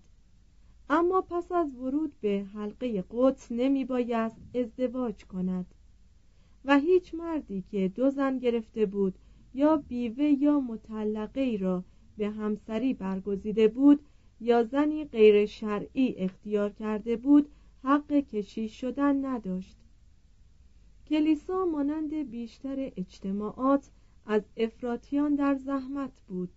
اما 0.91 1.21
پس 1.21 1.53
از 1.53 1.75
ورود 1.75 2.13
به 2.21 2.47
حلقه 2.55 3.05
قدس 3.11 3.53
نمی 3.53 3.85
بایست 3.85 4.41
ازدواج 4.55 5.25
کند 5.25 5.67
و 6.65 6.79
هیچ 6.79 7.15
مردی 7.15 7.65
که 7.71 7.89
دو 7.89 8.11
زن 8.11 8.39
گرفته 8.39 8.87
بود 8.87 9.15
یا 9.55 9.77
بیوه 9.77 10.25
یا 10.25 10.61
مطلقه 10.61 11.41
ای 11.41 11.57
را 11.57 11.85
به 12.17 12.31
همسری 12.31 12.95
برگزیده 12.95 13.69
بود 13.69 14.01
یا 14.41 14.65
زنی 14.65 15.05
غیر 15.05 15.47
شرعی 15.47 16.15
اختیار 16.17 16.71
کرده 16.71 17.17
بود 17.17 17.49
حق 17.83 18.13
کشیش 18.13 18.81
شدن 18.81 19.25
نداشت. 19.25 19.77
کلیسا 21.07 21.65
مانند 21.65 22.15
بیشتر 22.31 22.91
اجتماعات 22.97 23.91
از 24.27 24.43
افراتیان 24.57 25.35
در 25.35 25.55
زحمت 25.55 26.21
بود. 26.29 26.51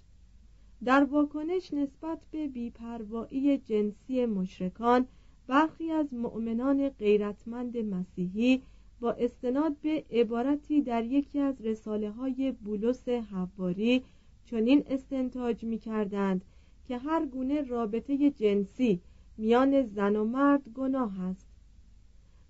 در 0.86 1.04
واکنش 1.04 1.74
نسبت 1.74 2.20
به 2.32 2.48
بیپروایی 2.48 3.58
جنسی 3.58 4.26
مشرکان 4.26 5.08
برخی 5.48 5.92
از 5.92 6.14
مؤمنان 6.14 6.90
غیرتمند 6.90 7.78
مسیحی 7.78 8.62
با 9.00 9.12
استناد 9.12 9.78
به 9.82 10.04
عبارتی 10.12 10.82
در 10.82 11.06
یکی 11.06 11.40
از 11.40 11.62
رساله 11.62 12.12
های 12.12 12.52
بولس 12.52 13.10
حواری 13.10 14.04
چنین 14.46 14.84
استنتاج 14.88 15.64
می 15.64 15.78
کردند 15.78 16.46
که 16.88 16.98
هر 16.98 17.26
گونه 17.26 17.62
رابطه 17.62 18.32
جنسی 18.32 19.02
میان 19.38 19.84
زن 19.84 20.16
و 20.16 20.24
مرد 20.24 20.70
گناه 20.70 21.22
است 21.22 21.48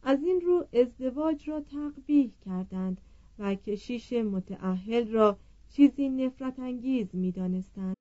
از 0.04 0.24
این 0.24 0.41
رو 0.41 0.67
ازدواج 0.74 1.50
را 1.50 1.62
تقبیح 1.62 2.32
کردند 2.46 3.02
و 3.39 3.56
کشیش 3.56 4.13
متعهل 4.13 5.12
را 5.12 5.38
چیزی 5.70 6.10
نفرت 6.10 6.60
انگیز 6.60 7.15
می 7.15 7.32
دانستند. 7.32 8.01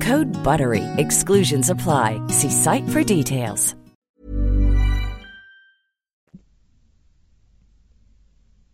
Code 0.01 0.31
BUTTERY. 0.43 0.83
Exclusions 0.97 1.69
apply. 1.69 2.09
See 2.27 2.49
site 2.49 2.87
for 2.89 3.03
details. 3.03 3.75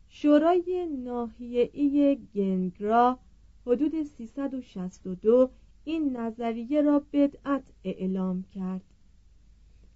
شورای 0.10 0.88
ناحیه‌ای 1.04 2.18
گنگرا 2.36 3.20
حدود 3.66 4.04
362 4.04 5.50
این 5.84 6.18
نظریه 6.18 6.82
را 6.82 7.02
بدعت 7.14 7.64
اعلام 7.84 8.44
کرد 8.44 8.82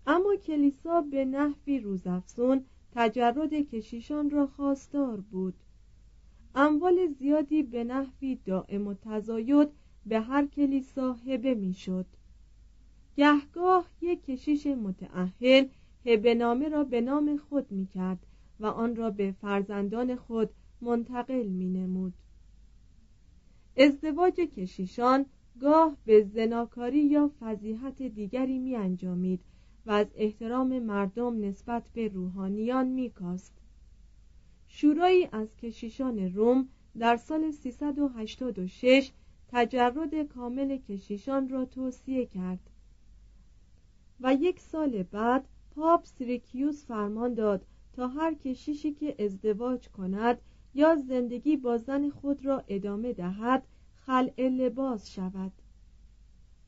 اما 0.08 0.36
کلیسا 0.36 1.02
به 1.02 1.26
نحوی 1.26 1.80
روزافزون 1.80 2.66
تجرد 2.92 3.54
کشیشان 3.54 4.30
را 4.30 4.48
خواستار 4.48 5.22
بود 5.22 5.54
اموال 6.56 7.08
زیادی 7.20 7.64
به 7.64 7.84
نحوی 7.84 8.36
دائم 8.46 8.88
و 8.88 8.94
تزاید 8.94 9.81
به 10.06 10.20
هر 10.22 10.46
کلیسا 10.46 11.14
هبه 11.14 11.54
می‌شد 11.54 12.06
گهگاه 13.16 13.86
یک 14.02 14.26
کشیش 14.26 14.68
متعهل 14.68 15.68
هبه 16.06 16.36
نامه 16.36 16.70
را 16.70 16.84
به 16.84 17.02
نام 17.02 17.38
خود 17.38 17.72
می 17.72 17.86
کرد 17.86 18.26
و 18.60 18.66
آن 18.66 18.96
را 18.96 19.12
به 19.12 19.32
فرزندان 19.32 20.16
خود 20.16 20.50
منتقل 20.82 21.48
می 21.48 21.70
نمود. 21.70 22.14
ازدواج 23.78 24.34
کشیشان 24.34 25.26
گاه 25.60 25.98
به 26.06 26.24
زناکاری 26.24 27.04
یا 27.04 27.32
فضیحت 27.40 28.02
دیگری 28.02 28.60
می 28.60 28.76
انجامید 28.76 29.40
و 29.86 29.92
از 29.92 30.08
احترام 30.16 30.80
مردم 30.80 31.46
نسبت 31.46 31.90
به 31.94 32.08
روحانیان 32.08 32.88
می 32.88 33.10
کاست. 33.10 33.54
شورایی 34.68 35.30
از 35.32 35.56
کشیشان 35.56 36.34
روم 36.34 36.68
در 37.00 37.18
سال 37.18 37.52
386 37.52 39.12
تجرد 39.52 40.24
کامل 40.24 40.78
کشیشان 40.78 41.50
را 41.50 41.66
توصیه 41.66 42.26
کرد. 42.26 42.70
و 44.22 44.34
یک 44.34 44.60
سال 44.60 45.04
بعد 45.04 45.48
پاپ 45.76 46.06
سریکیوس 46.06 46.86
فرمان 46.86 47.34
داد 47.34 47.66
تا 47.94 48.08
هر 48.08 48.34
کشیشی 48.34 48.94
که 48.94 49.16
ازدواج 49.20 49.90
کند 49.90 50.42
یا 50.74 50.96
زندگی 50.96 51.58
با 51.58 51.78
زن 51.78 52.10
خود 52.10 52.46
را 52.46 52.64
ادامه 52.68 53.14
دهد 53.14 53.64
خلع 53.96 54.48
لباس 54.50 55.10
شود. 55.10 55.52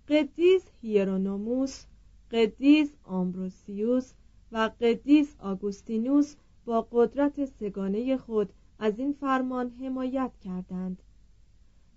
قدیس 0.08 0.70
هیرونوموس 0.82 1.86
قدیس 2.32 2.96
آمبروسیوس 3.04 4.14
و 4.52 4.72
قدیس 4.82 5.36
آگوستینوس 5.40 6.36
با 6.66 6.88
قدرت 6.92 7.46
سه‌گانه 7.46 8.18
خود 8.18 8.54
از 8.80 9.00
این 9.00 9.14
فرمان 9.14 9.70
حمایت 9.70 10.32
کردند. 10.44 11.02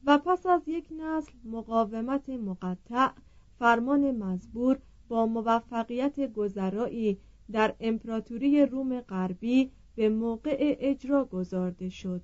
و 0.07 0.19
پس 0.19 0.47
از 0.47 0.63
یک 0.67 0.89
نسل 1.01 1.33
مقاومت 1.45 2.29
مقطع 2.29 3.11
فرمان 3.59 4.11
مزبور 4.11 4.79
با 5.09 5.27
موفقیت 5.27 6.33
گذرایی 6.33 7.19
در 7.53 7.75
امپراتوری 7.81 8.67
روم 8.67 9.01
غربی 9.01 9.71
به 9.95 10.09
موقع 10.09 10.57
اجرا 10.81 11.25
گذارده 11.25 11.89
شد. 11.89 12.23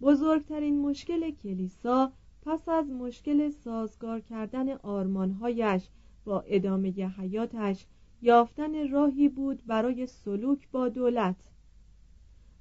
بزرگترین 0.00 0.80
مشکل 0.80 1.30
کلیسا 1.30 2.12
پس 2.42 2.68
از 2.68 2.90
مشکل 2.90 3.50
سازگار 3.50 4.20
کردن 4.20 4.72
آرمانهایش 4.72 5.88
با 6.24 6.40
ادامه 6.40 6.90
حیاتش 6.90 7.86
یافتن 8.22 8.90
راهی 8.90 9.28
بود 9.28 9.62
برای 9.66 10.06
سلوک 10.06 10.68
با 10.70 10.88
دولت. 10.88 11.36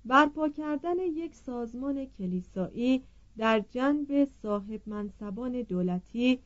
برپا 0.06 0.50
کردن 0.50 1.00
یک 1.00 1.36
سازمان 1.36 2.06
کلیسایی 2.06 3.04
در 3.38 3.60
جنب 3.60 4.28
صاحب 4.42 4.82
منصبان 4.86 5.62
دولتی 5.62 6.40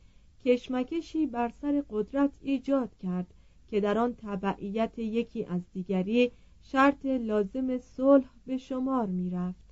کشمکشی 0.44 1.26
بر 1.26 1.52
سر 1.62 1.84
قدرت 1.90 2.30
ایجاد 2.42 2.96
کرد 3.02 3.34
که 3.68 3.80
در 3.80 3.98
آن 3.98 4.14
تبعیت 4.14 4.98
یکی 4.98 5.44
از 5.44 5.60
دیگری 5.72 6.32
شرط 6.62 7.06
لازم 7.06 7.78
صلح 7.78 8.28
به 8.46 8.56
شمار 8.56 9.06
می 9.06 9.30
رفت. 9.30 9.66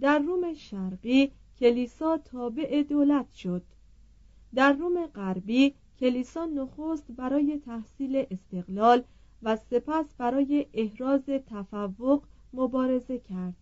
در 0.00 0.18
روم 0.18 0.54
شرقی 0.54 1.32
کلیسا 1.58 2.18
تابع 2.18 2.82
دولت 2.82 3.32
شد 3.32 3.62
در 4.54 4.72
روم 4.72 5.06
غربی 5.06 5.74
کلیسا 6.00 6.44
نخست 6.44 7.12
برای 7.12 7.58
تحصیل 7.58 8.26
استقلال 8.30 9.02
و 9.42 9.56
سپس 9.56 10.14
برای 10.18 10.66
احراز 10.72 11.24
تفوق 11.24 12.24
مبارزه 12.52 13.18
کرد 13.18 13.61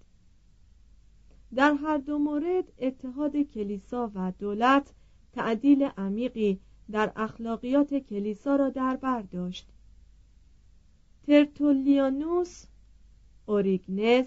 در 1.54 1.74
هر 1.74 1.98
دو 1.98 2.18
مورد 2.18 2.64
اتحاد 2.78 3.36
کلیسا 3.36 4.10
و 4.14 4.32
دولت 4.38 4.94
تعدیل 5.32 5.82
عمیقی 5.82 6.60
در 6.90 7.12
اخلاقیات 7.16 7.94
کلیسا 7.94 8.56
را 8.56 8.70
در 8.70 8.96
بر 8.96 9.22
داشت. 9.22 9.68
ترتولیانوس 11.26 12.64
اوریگنس 13.46 14.26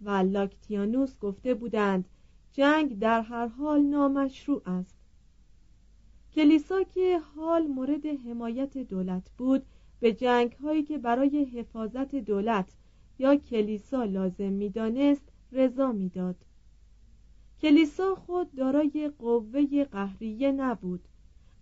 و 0.00 0.10
لاکتیانوس 0.10 1.18
گفته 1.18 1.54
بودند 1.54 2.08
جنگ 2.52 2.98
در 2.98 3.20
هر 3.20 3.46
حال 3.46 3.82
نامشروع 3.82 4.62
است. 4.66 4.96
کلیسا 6.34 6.82
که 6.82 7.18
حال 7.18 7.66
مورد 7.66 8.06
حمایت 8.06 8.78
دولت 8.78 9.30
بود 9.38 9.66
به 10.00 10.12
جنگ 10.12 10.52
هایی 10.52 10.82
که 10.82 10.98
برای 10.98 11.44
حفاظت 11.44 12.14
دولت 12.14 12.76
یا 13.18 13.36
کلیسا 13.36 14.04
لازم 14.04 14.52
می‌دانست 14.52 15.28
رضا 15.52 15.92
می‌داد. 15.92 16.36
کلیسا 17.62 18.14
خود 18.14 18.54
دارای 18.54 19.10
قوه 19.18 19.84
قهریه 19.84 20.52
نبود. 20.52 21.00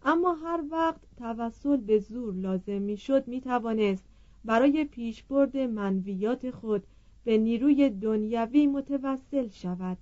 اما 0.05 0.35
هر 0.35 0.65
وقت 0.71 1.01
توسل 1.17 1.77
به 1.77 1.99
زور 1.99 2.35
لازم 2.35 2.83
می‌شد 2.83 3.29
می 3.29 3.41
توانست 3.41 4.05
برای 4.45 4.85
پیشبرد 4.85 5.57
منویات 5.57 6.51
خود 6.51 6.87
به 7.25 7.39
نیروی 7.39 7.91
دنیوی 7.91 8.67
متوسل 8.67 9.49
شود. 9.49 9.99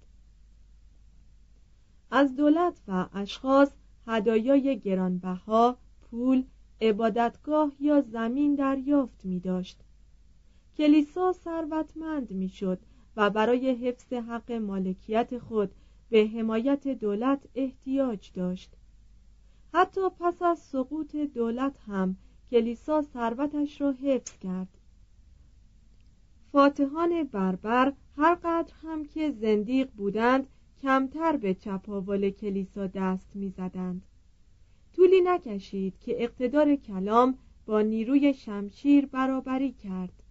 از 2.10 2.36
دولت 2.36 2.80
و 2.88 3.06
اشخاص 3.12 3.70
هدایای 4.06 4.78
گرانبها 4.78 5.76
پول 6.00 6.44
عبادتگاه 6.80 7.72
یا 7.80 8.00
زمین 8.00 8.54
دریافت 8.54 9.24
می 9.24 9.40
داشت 9.40 9.80
کلیسا 10.76 11.32
ثروتمند 11.32 12.30
می‌شد 12.30 12.78
و 13.16 13.30
برای 13.30 13.74
حفظ 13.74 14.12
حق 14.12 14.52
مالکیت 14.52 15.38
خود 15.38 15.70
به 16.10 16.26
حمایت 16.26 16.88
دولت 16.88 17.40
احتیاج 17.54 18.30
داشت. 18.34 18.70
حتی 19.72 20.00
پس 20.20 20.42
از 20.42 20.58
سقوط 20.58 21.16
دولت 21.16 21.78
هم 21.86 22.16
کلیسا 22.50 23.02
ثروتش 23.02 23.80
را 23.80 23.92
حفظ 23.92 24.38
کرد. 24.38 24.68
فاتحان 26.52 27.24
بربر 27.24 27.92
هر 28.16 28.34
قدر 28.34 28.72
هم 28.82 29.04
که 29.04 29.30
زندیق 29.30 29.90
بودند 29.90 30.46
کمتر 30.82 31.36
به 31.36 31.54
چپاول 31.54 32.30
کلیسا 32.30 32.86
دست 32.86 33.36
می‌زدند. 33.36 34.06
طولی 34.92 35.20
نکشید 35.20 35.98
که 36.00 36.22
اقتدار 36.22 36.76
کلام 36.76 37.38
با 37.66 37.80
نیروی 37.80 38.34
شمشیر 38.34 39.06
برابری 39.06 39.72
کرد. 39.72 40.22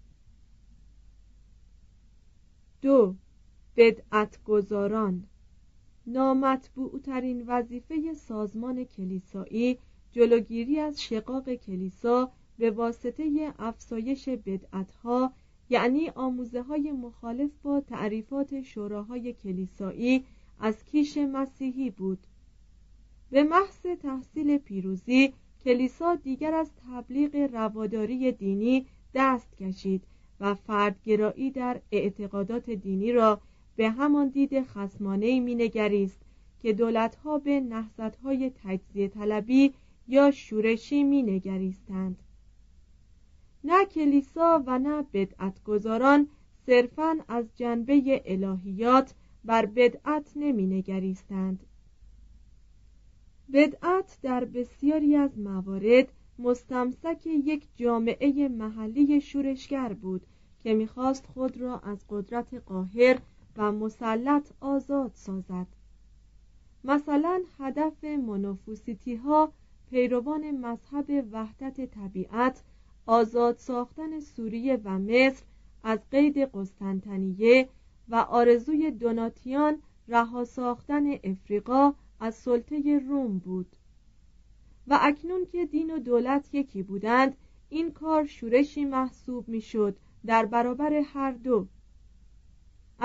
دو 2.81 3.15
بدعت 3.77 4.43
گذاران 4.43 5.23
نامطبوعترین 6.07 7.43
وظیفه 7.47 8.13
سازمان 8.13 8.83
کلیسایی 8.83 9.77
جلوگیری 10.11 10.79
از 10.79 11.01
شقاق 11.01 11.53
کلیسا 11.53 12.31
به 12.57 12.71
واسطه 12.71 13.53
افزایش 13.59 14.29
بدعتها 14.29 15.33
یعنی 15.69 16.09
آموزه 16.09 16.61
های 16.61 16.91
مخالف 16.91 17.51
با 17.63 17.81
تعریفات 17.81 18.61
شوراهای 18.61 19.33
کلیسایی 19.33 20.25
از 20.59 20.85
کیش 20.85 21.17
مسیحی 21.17 21.89
بود. 21.89 22.19
به 23.29 23.43
محض 23.43 23.81
تحصیل 24.01 24.57
پیروزی 24.57 25.33
کلیسا 25.63 26.15
دیگر 26.15 26.53
از 26.53 26.71
تبلیغ 26.75 27.35
رواداری 27.35 28.31
دینی 28.31 28.85
دست 29.13 29.55
کشید 29.55 30.03
و 30.39 30.53
فردگرایی 30.55 31.51
در 31.51 31.81
اعتقادات 31.91 32.69
دینی 32.69 33.11
را 33.11 33.41
به 33.75 33.89
همان 33.89 34.27
دید 34.27 34.63
خسمانه 34.63 35.39
می 35.39 35.55
نگریست 35.55 36.21
که 36.59 36.73
دولتها 36.73 37.37
به 37.37 37.59
نهضتهای 37.59 38.51
تجزیه 38.63 39.07
طلبی 39.07 39.73
یا 40.07 40.31
شورشی 40.31 41.03
می 41.03 41.23
نگریستند 41.23 42.23
نه 43.63 43.85
کلیسا 43.85 44.63
و 44.65 44.79
نه 44.79 45.05
بدعتگذاران 45.13 46.27
صرفا 46.65 47.17
از 47.27 47.45
جنبه 47.55 48.21
الهیات 48.25 49.13
بر 49.45 49.65
بدعت 49.65 50.31
نمی 50.35 50.67
نگریستند 50.67 51.63
بدعت 53.53 54.17
در 54.21 54.45
بسیاری 54.45 55.15
از 55.15 55.39
موارد 55.39 56.11
مستمسک 56.39 57.25
یک 57.25 57.67
جامعه 57.75 58.47
محلی 58.47 59.21
شورشگر 59.21 59.93
بود 59.93 60.25
که 60.63 60.73
می‌خواست 60.73 61.25
خود 61.25 61.57
را 61.57 61.79
از 61.79 62.05
قدرت 62.09 62.53
قاهر 62.53 63.19
و 63.57 63.71
مسلط 63.71 64.51
آزاد 64.61 65.11
سازد. 65.13 65.67
مثلا 66.83 67.41
هدف 67.59 68.03
منوفوسیتی 68.03 69.15
ها 69.15 69.53
پیروان 69.89 70.51
مذهب 70.51 71.25
وحدت 71.31 71.85
طبیعت 71.85 72.63
آزاد 73.05 73.57
ساختن 73.57 74.19
سوریه 74.19 74.81
و 74.83 74.99
مصر 74.99 75.43
از 75.83 75.99
قید 76.11 76.37
قسطنطنیه 76.37 77.69
و 78.09 78.15
آرزوی 78.15 78.91
دوناتیان 78.91 79.81
رها 80.07 80.45
ساختن 80.45 81.11
افریقا 81.23 81.93
از 82.19 82.35
سلطه 82.35 82.99
روم 82.99 83.37
بود. 83.37 83.75
و 84.87 84.99
اکنون 85.01 85.45
که 85.45 85.65
دین 85.65 85.95
و 85.95 85.99
دولت 85.99 86.53
یکی 86.53 86.83
بودند 86.83 87.37
این 87.69 87.91
کار 87.91 88.25
شورشی 88.25 88.85
محسوب 88.85 89.47
می‌شد 89.47 89.97
در 90.25 90.45
برابر 90.45 90.93
هر 90.93 91.31
دو. 91.31 91.67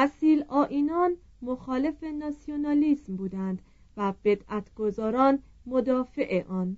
اصیل 0.00 0.44
آینان 0.48 1.16
مخالف 1.42 2.04
ناسیونالیسم 2.04 3.16
بودند 3.16 3.62
و 3.96 4.14
بدعتگذاران 4.24 5.38
مدافع 5.66 6.44
آن. 6.48 6.76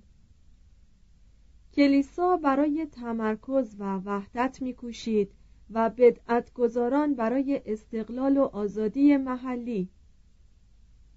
کلیسا 1.73 2.37
برای 2.37 2.87
تمرکز 2.91 3.75
و 3.79 3.97
وحدت 3.97 4.61
میکوشید 4.61 5.31
و 5.69 5.89
بدعتگذاران 5.89 7.15
برای 7.15 7.61
استقلال 7.65 8.37
و 8.37 8.41
آزادی 8.41 9.17
محلی. 9.17 9.89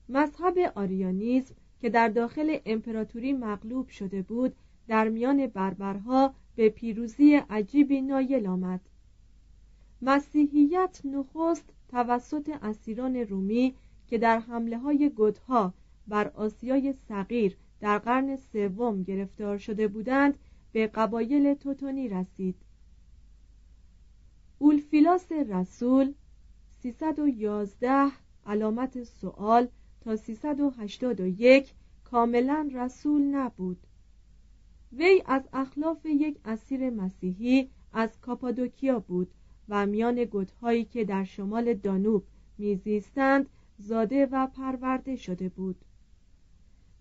مذهب 0.08 0.58
آریانیزم 0.74 1.54
که 1.80 1.90
در 1.90 2.08
داخل 2.08 2.58
امپراتوری 2.66 3.32
مغلوب 3.32 3.88
شده 3.88 4.22
بود 4.22 4.54
در 4.88 5.08
میان 5.08 5.46
بربرها 5.46 6.34
به 6.56 6.68
پیروزی 6.68 7.34
عجیبی 7.34 8.00
نایل 8.00 8.46
آمد. 8.46 8.80
مسیحیت 10.06 11.00
نخست 11.04 11.64
توسط 11.88 12.50
اسیران 12.62 13.16
رومی 13.16 13.74
که 14.06 14.18
در 14.18 14.38
حمله 14.38 14.78
های 14.78 15.12
گدها 15.16 15.74
بر 16.08 16.28
آسیای 16.28 16.92
صغیر 17.08 17.56
در 17.80 17.98
قرن 17.98 18.36
سوم 18.36 19.02
گرفتار 19.02 19.58
شده 19.58 19.88
بودند 19.88 20.38
به 20.72 20.86
قبایل 20.86 21.54
توتونی 21.54 22.08
رسید. 22.08 22.54
اولفیلاس 24.58 25.32
رسول 25.32 26.12
311 26.82 28.10
علامت 28.46 29.04
سوال 29.04 29.68
تا 30.00 30.16
381 30.16 31.72
کاملا 32.04 32.70
رسول 32.74 33.22
نبود. 33.22 33.78
وی 34.92 35.22
از 35.26 35.48
اخلاف 35.52 36.06
یک 36.06 36.38
اسیر 36.44 36.90
مسیحی 36.90 37.68
از 37.92 38.20
کاپادوکیا 38.20 38.98
بود 38.98 39.30
و 39.68 39.86
میان 39.86 40.24
گدهایی 40.32 40.84
که 40.84 41.04
در 41.04 41.24
شمال 41.24 41.74
دانوب 41.74 42.24
میزیستند 42.58 43.48
زاده 43.78 44.26
و 44.26 44.46
پرورده 44.46 45.16
شده 45.16 45.48
بود. 45.48 45.84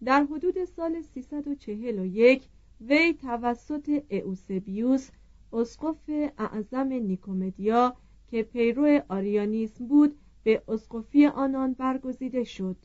در 0.03 0.23
حدود 0.23 0.65
سال 0.65 1.01
341 1.01 2.43
وی 2.81 3.13
توسط 3.13 4.03
اوسبیوس 4.25 5.09
اسقف 5.53 6.09
اعظم 6.37 6.87
نیکومدیا 6.87 7.95
که 8.27 8.43
پیرو 8.43 9.01
آریانیسم 9.09 9.87
بود 9.87 10.15
به 10.43 10.63
اسقفی 10.67 11.25
آنان 11.25 11.73
برگزیده 11.73 12.43
شد. 12.43 12.77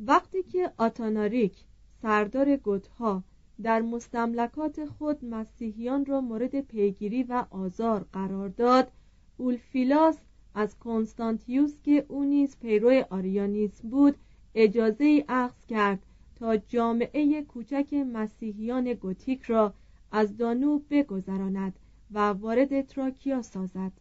وقتی 0.00 0.42
که 0.42 0.72
آتاناریک 0.78 1.64
سردار 2.02 2.56
گوتها 2.56 3.24
در 3.62 3.82
مستملکات 3.82 4.84
خود 4.84 5.24
مسیحیان 5.24 6.06
را 6.06 6.20
مورد 6.20 6.60
پیگیری 6.60 7.22
و 7.22 7.44
آزار 7.50 8.06
قرار 8.12 8.48
داد. 8.48 8.90
اولفیلاس 9.36 10.18
از 10.54 10.78
کنستانتیوس 10.78 11.74
که 11.82 12.06
او 12.08 12.24
نیز 12.24 12.56
پیرو 12.60 13.04
آریانیسم 13.10 13.90
بود 13.90 14.16
اجازه 14.54 15.04
ای 15.04 15.24
اخذ 15.28 15.66
کرد 15.66 16.06
تا 16.36 16.56
جامعه 16.56 17.42
کوچک 17.42 17.94
مسیحیان 17.94 18.92
گوتیک 18.92 19.42
را 19.42 19.74
از 20.12 20.36
دانوب 20.36 20.84
بگذراند 20.90 21.78
و 22.10 22.18
وارد 22.18 22.86
تراکیا 22.86 23.42
سازد. 23.42 23.92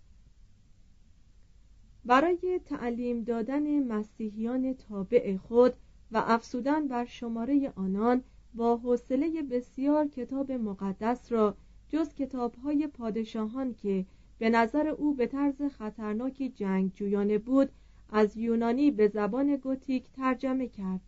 برای 2.05 2.59
تعلیم 2.65 3.23
دادن 3.23 3.83
مسیحیان 3.83 4.73
تابع 4.73 5.37
خود 5.37 5.73
و 6.11 6.23
افسودن 6.27 6.87
بر 6.87 7.05
شماره 7.05 7.73
آنان 7.75 8.23
با 8.55 8.77
حوصله 8.77 9.41
بسیار 9.41 10.07
کتاب 10.07 10.51
مقدس 10.51 11.31
را 11.31 11.57
جز 11.89 12.13
کتابهای 12.13 12.87
پادشاهان 12.87 13.73
که 13.73 14.05
به 14.37 14.49
نظر 14.49 14.87
او 14.87 15.13
به 15.13 15.27
طرز 15.27 15.61
خطرناکی 15.61 16.49
جنگ 16.49 16.93
جویانه 16.93 17.37
بود 17.37 17.69
از 18.09 18.37
یونانی 18.37 18.91
به 18.91 19.07
زبان 19.07 19.55
گوتیک 19.55 20.11
ترجمه 20.11 20.67
کرد. 20.67 21.01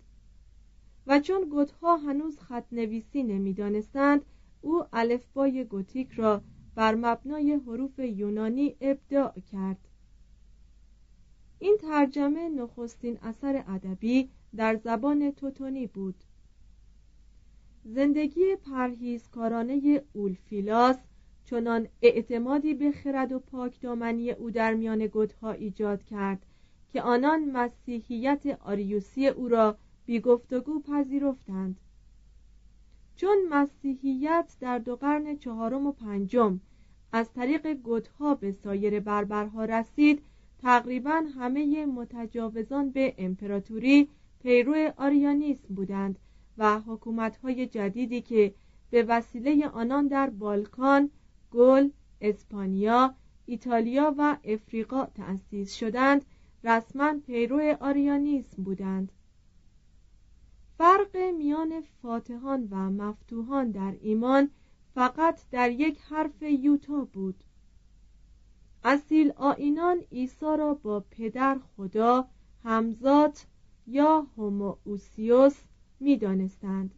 و 1.08 1.19
چون 1.19 1.49
گوتها 1.49 1.97
هنوز 1.97 2.39
خط 2.39 2.65
نویسی 2.71 3.23
نمی‌دانستند 3.23 4.25
او 4.62 4.84
الفبای 4.93 5.63
گوتیک 5.63 6.12
را 6.12 6.41
بر 6.75 6.95
مبنای 6.95 7.51
حروف 7.51 7.99
یونانی 7.99 8.75
ابداع 8.81 9.39
کرد. 9.51 9.88
این 11.60 11.77
ترجمه 11.81 12.49
نخستین 12.49 13.17
اثر 13.21 13.63
ادبی 13.67 14.29
در 14.55 14.75
زبان 14.75 15.31
توتونی 15.31 15.88
بود. 15.88 16.24
زندگی 17.88 18.56
پرهیزکارانه 18.56 20.02
اولفیلاس 20.13 20.98
چنان 21.45 21.88
اعتمادی 22.02 22.74
به 22.74 22.91
خرد 22.91 23.32
و 23.32 23.39
پاکدامنی 23.39 24.32
او 24.32 24.52
در 24.52 24.74
میان 24.74 25.10
گدها 25.13 25.52
ایجاد 25.52 26.04
کرد 26.04 26.45
که 26.89 27.02
آنان 27.02 27.52
مسیحیت 27.52 28.60
آریوسی 28.62 29.28
او 29.28 29.48
را 29.48 29.78
بی 30.06 30.19
گفتگو 30.19 30.82
پذیرفتند. 30.82 31.80
چون 33.15 33.38
مسیحیت 33.50 34.56
در 34.60 34.80
دو 34.80 34.95
قرن 34.95 35.38
چهارم 35.38 35.88
و 35.88 35.91
پنجم 35.91 36.60
از 37.12 37.34
طریق 37.34 37.74
گدها 37.74 38.36
به 38.36 38.52
سایر 38.52 39.00
بربرها 39.00 39.65
رسید 39.65 40.21
تقریبا 40.62 41.24
همه 41.39 41.86
متجاوزان 41.86 42.89
به 42.89 43.15
امپراتوری 43.17 44.10
پیرو 44.43 44.91
آریانیسم 44.98 45.76
بودند 45.76 46.19
و 46.57 46.79
حکومتهای 46.79 47.67
جدیدی 47.67 48.21
که 48.21 48.53
به 48.89 49.03
وسیله 49.03 49.67
آنان 49.67 50.07
در 50.07 50.29
بالکان، 50.29 51.09
گل، 51.51 51.89
اسپانیا، 52.21 53.13
ایتالیا 53.45 54.15
و 54.17 54.37
افریقا 54.43 55.05
تأسیس 55.05 55.73
شدند 55.73 56.25
رسما 56.63 57.13
پیرو 57.25 57.77
آریانیسم 57.79 58.63
بودند. 58.63 59.11
فرق 60.77 61.17
میان 61.37 61.81
فاتحان 62.01 62.67
و 62.71 62.75
مفتوحان 62.75 63.71
در 63.71 63.95
ایمان 64.01 64.49
فقط 64.95 65.39
در 65.51 65.71
یک 65.71 65.99
حرف 66.01 66.41
یوتا 66.41 67.07
بود. 67.13 67.43
اصیل 68.83 69.33
آینان 69.35 69.97
عیسی 70.11 70.45
را 70.45 70.73
با 70.73 71.05
پدر 71.11 71.59
خدا 71.77 72.27
همزاد 72.63 73.37
یا 73.87 74.27
هومووسیوس 74.37 75.55
می 75.99 76.17
دانستند 76.17 76.95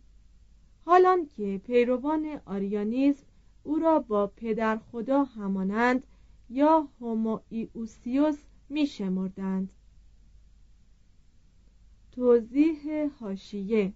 حالان 0.85 1.25
که 1.25 1.61
پیروان 1.65 2.41
آریانیزم 2.45 3.25
او 3.63 3.79
را 3.79 3.99
با 3.99 4.27
پدر 4.27 4.77
خدا 4.91 5.23
همانند 5.23 6.03
یا 6.49 6.87
هوموئیوسیوس 6.99 8.37
می 8.69 8.87
شمردند 8.87 9.73
توضیح 12.11 13.09
هاشیه 13.19 13.93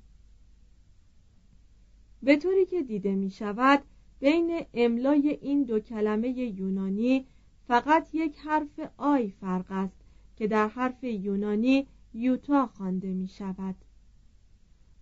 به 2.23 2.35
طوری 2.35 2.65
که 2.65 2.81
دیده 2.81 3.15
می 3.15 3.29
شود 3.29 3.83
بین 4.19 4.65
املای 4.73 5.39
این 5.41 5.63
دو 5.63 5.79
کلمه 5.79 6.29
یونانی 6.29 7.25
فقط 7.67 8.07
یک 8.13 8.37
حرف 8.37 8.79
آی 8.97 9.29
فرق 9.29 9.65
است 9.69 9.97
که 10.35 10.47
در 10.47 10.67
حرف 10.67 11.03
یونانی 11.03 11.87
یوتا 12.13 12.67
خوانده 12.67 13.07
می 13.07 13.27
شود 13.27 13.75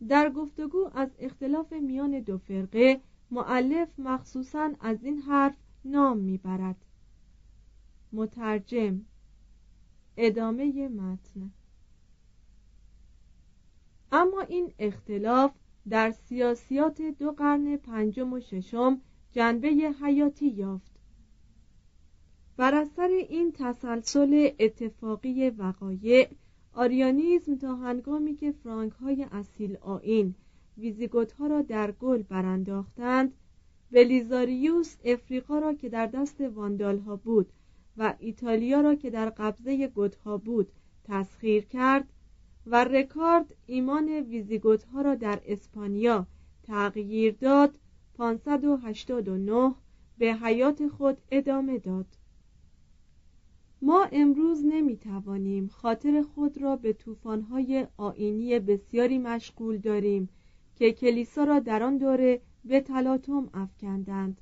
در 0.08 0.30
گفتگو 0.30 0.90
از 0.94 1.10
اختلاف 1.20 1.74
میان 1.74 2.20
دو 2.20 2.38
فرقه 2.38 3.02
معلف 3.32 4.00
مخصوصا 4.00 4.72
از 4.80 5.04
این 5.04 5.18
حرف 5.18 5.56
نام 5.86 6.18
می‌برد. 6.18 6.86
مترجم 8.12 9.02
ادامه 10.18 10.88
متن. 10.88 11.52
اما 14.12 14.42
این 14.42 14.74
اختلاف 14.80 15.52
در 15.90 16.12
سیاسیات 16.12 17.02
دو 17.02 17.32
قرن 17.32 17.78
پنجم 17.78 18.34
و 18.34 18.40
ششم 18.40 19.02
جنبه 19.32 19.68
حیاتی 20.04 20.48
یافت. 20.48 20.92
بر 22.58 22.76
اثر 22.76 23.08
این 23.08 23.52
تسلسل 23.52 24.50
اتفاقی 24.60 25.50
وقایع 25.50 26.30
آریانیزم 26.80 27.56
تا 27.56 27.76
هنگامی 27.76 28.36
که 28.36 28.52
فرانک 28.52 28.94
های 28.94 29.26
اصیل 29.32 29.78
آین 29.82 30.36
ویزیگوت 30.78 31.32
ها 31.32 31.48
را 31.48 31.62
در 31.62 31.92
گل 31.92 32.22
برانداختند 32.22 33.34
بلیزاریوس 33.92 34.96
افریقا 35.06 35.60
را 35.60 35.74
که 35.74 35.90
در 35.90 36.08
دست 36.08 36.42
واندال 36.42 37.00
ها 37.00 37.16
بود 37.16 37.50
و 37.98 38.14
ایتالیا 38.20 38.82
را 38.82 38.96
که 38.96 39.10
در 39.10 39.30
قبضه 39.30 39.88
گوت 39.88 40.16
ها 40.16 40.38
بود 40.38 40.72
تسخیر 41.04 41.66
کرد 41.66 42.14
و 42.66 42.84
رکارد 42.84 43.56
ایمان 43.66 44.10
ویزیگوت 44.10 44.84
ها 44.84 45.02
را 45.02 45.16
در 45.16 45.42
اسپانیا 45.46 46.28
تغییر 46.64 47.36
داد 47.42 47.80
589 48.14 49.76
به 50.18 50.34
حیات 50.34 50.88
خود 50.88 51.18
ادامه 51.32 51.78
داد. 51.78 52.19
ما 53.82 54.08
امروز 54.12 54.66
نمی 54.66 54.98
توانیم 54.98 55.68
خاطر 55.68 56.22
خود 56.22 56.62
را 56.62 56.76
به 56.76 56.94
طوفان‌های 56.94 57.88
آینی 57.98 58.60
بسیاری 58.60 59.18
مشغول 59.18 59.78
داریم 59.78 60.30
که 60.76 60.92
کلیسا 60.92 61.44
را 61.44 61.60
در 61.60 61.84
آن 61.84 61.98
دوره 61.98 62.42
به 62.66 62.82
تلاطم 62.82 63.50
افکندند. 63.54 64.42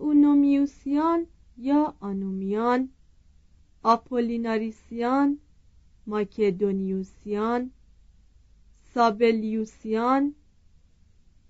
اونومیوسیان 0.00 1.26
یا 1.56 1.94
آنومیان 2.00 2.88
آپولیناریسیان 3.82 5.38
ماکدونیوسیان 6.06 7.70
سابلیوسیان 8.94 10.34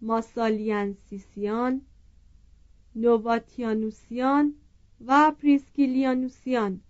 ماسالینسیسیان 0.00 1.80
نوواتیانوسیان 2.96 4.54
و 5.06 5.30
پریسکیلیانوسیان 5.30 6.80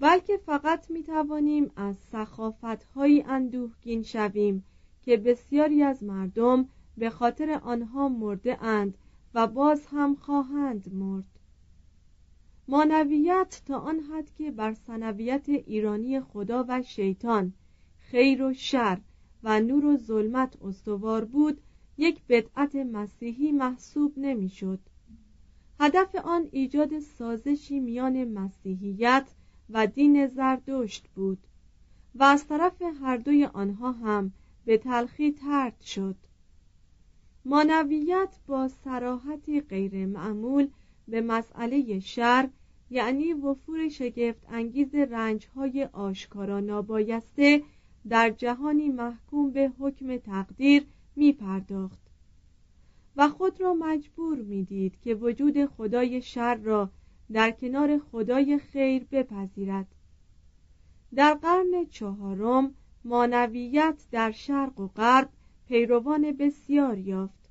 بلکه 0.00 0.36
فقط 0.36 0.90
می 0.90 1.02
توانیم 1.02 1.70
از 1.76 1.96
سخافت 1.96 2.84
هایی 2.84 3.22
اندوهگین 3.22 4.02
شویم 4.02 4.64
که 5.02 5.16
بسیاری 5.16 5.82
از 5.82 6.02
مردم 6.02 6.68
به 6.98 7.10
خاطر 7.10 7.60
آنها 7.62 8.08
مرده 8.08 8.64
اند 8.64 8.98
و 9.34 9.46
باز 9.46 9.86
هم 9.86 10.14
خواهند 10.14 10.94
مرد 10.94 11.38
مانویت 12.68 13.62
تا 13.66 13.78
آن 13.78 14.00
حد 14.00 14.30
که 14.34 14.50
بر 14.50 14.74
سنویت 14.74 15.48
ایرانی 15.48 16.20
خدا 16.20 16.64
و 16.68 16.82
شیطان 16.82 17.52
خیر 17.98 18.42
و 18.42 18.54
شر 18.54 19.00
و 19.42 19.60
نور 19.60 19.84
و 19.84 19.96
ظلمت 19.96 20.56
استوار 20.62 21.24
بود 21.24 21.60
یک 21.98 22.20
بدعت 22.28 22.76
مسیحی 22.76 23.52
محسوب 23.52 24.12
نمی‌شد. 24.16 24.80
هدف 25.80 26.14
آن 26.14 26.48
ایجاد 26.52 26.98
سازشی 26.98 27.80
میان 27.80 28.24
مسیحیت 28.24 29.26
و 29.70 29.86
دین 29.86 30.26
زردشت 30.26 31.08
بود 31.08 31.38
و 32.14 32.24
از 32.24 32.46
طرف 32.46 32.82
هر 32.82 33.16
دوی 33.16 33.44
آنها 33.44 33.92
هم 33.92 34.32
به 34.64 34.78
تلخی 34.78 35.32
ترد 35.32 35.80
شد. 35.80 36.16
مانویت 37.44 38.38
با 38.46 38.68
سراحتی 38.68 39.60
غیر 39.60 40.06
معمول 40.06 40.68
به 41.08 41.20
مسئله 41.20 41.98
شر 42.00 42.48
یعنی 42.90 43.32
وفور 43.32 43.88
شگفت 43.88 44.46
انگیز 44.48 44.94
رنجهای 44.94 45.84
آشکارا 45.84 46.60
نابایسته 46.60 47.62
در 48.08 48.30
جهانی 48.30 48.88
محکوم 48.88 49.50
به 49.50 49.72
حکم 49.78 50.16
تقدیر 50.16 50.86
می 51.16 51.32
پرداخت 51.32 52.01
و 53.16 53.28
خود 53.28 53.60
را 53.60 53.74
مجبور 53.74 54.38
می‌دید 54.38 55.00
که 55.00 55.14
وجود 55.14 55.66
خدای 55.66 56.22
شر 56.22 56.54
را 56.54 56.90
در 57.32 57.50
کنار 57.50 57.98
خدای 57.98 58.58
خیر 58.58 59.06
بپذیرد. 59.10 59.86
در 61.14 61.34
قرن 61.34 61.86
چهارم 61.90 62.74
مانویت 63.04 64.06
در 64.10 64.30
شرق 64.30 64.80
و 64.80 64.86
غرب 64.86 65.28
پیروان 65.68 66.32
بسیار 66.32 66.98
یافت. 66.98 67.50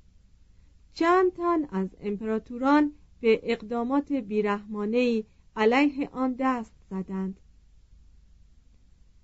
چند 0.94 1.32
تن 1.32 1.64
از 1.64 1.88
امپراتوران 2.00 2.92
به 3.20 3.40
اقدامات 3.42 4.12
بیرحمانهای 4.12 5.24
علیه 5.56 6.08
آن 6.12 6.36
دست 6.38 6.74
زدند. 6.90 7.40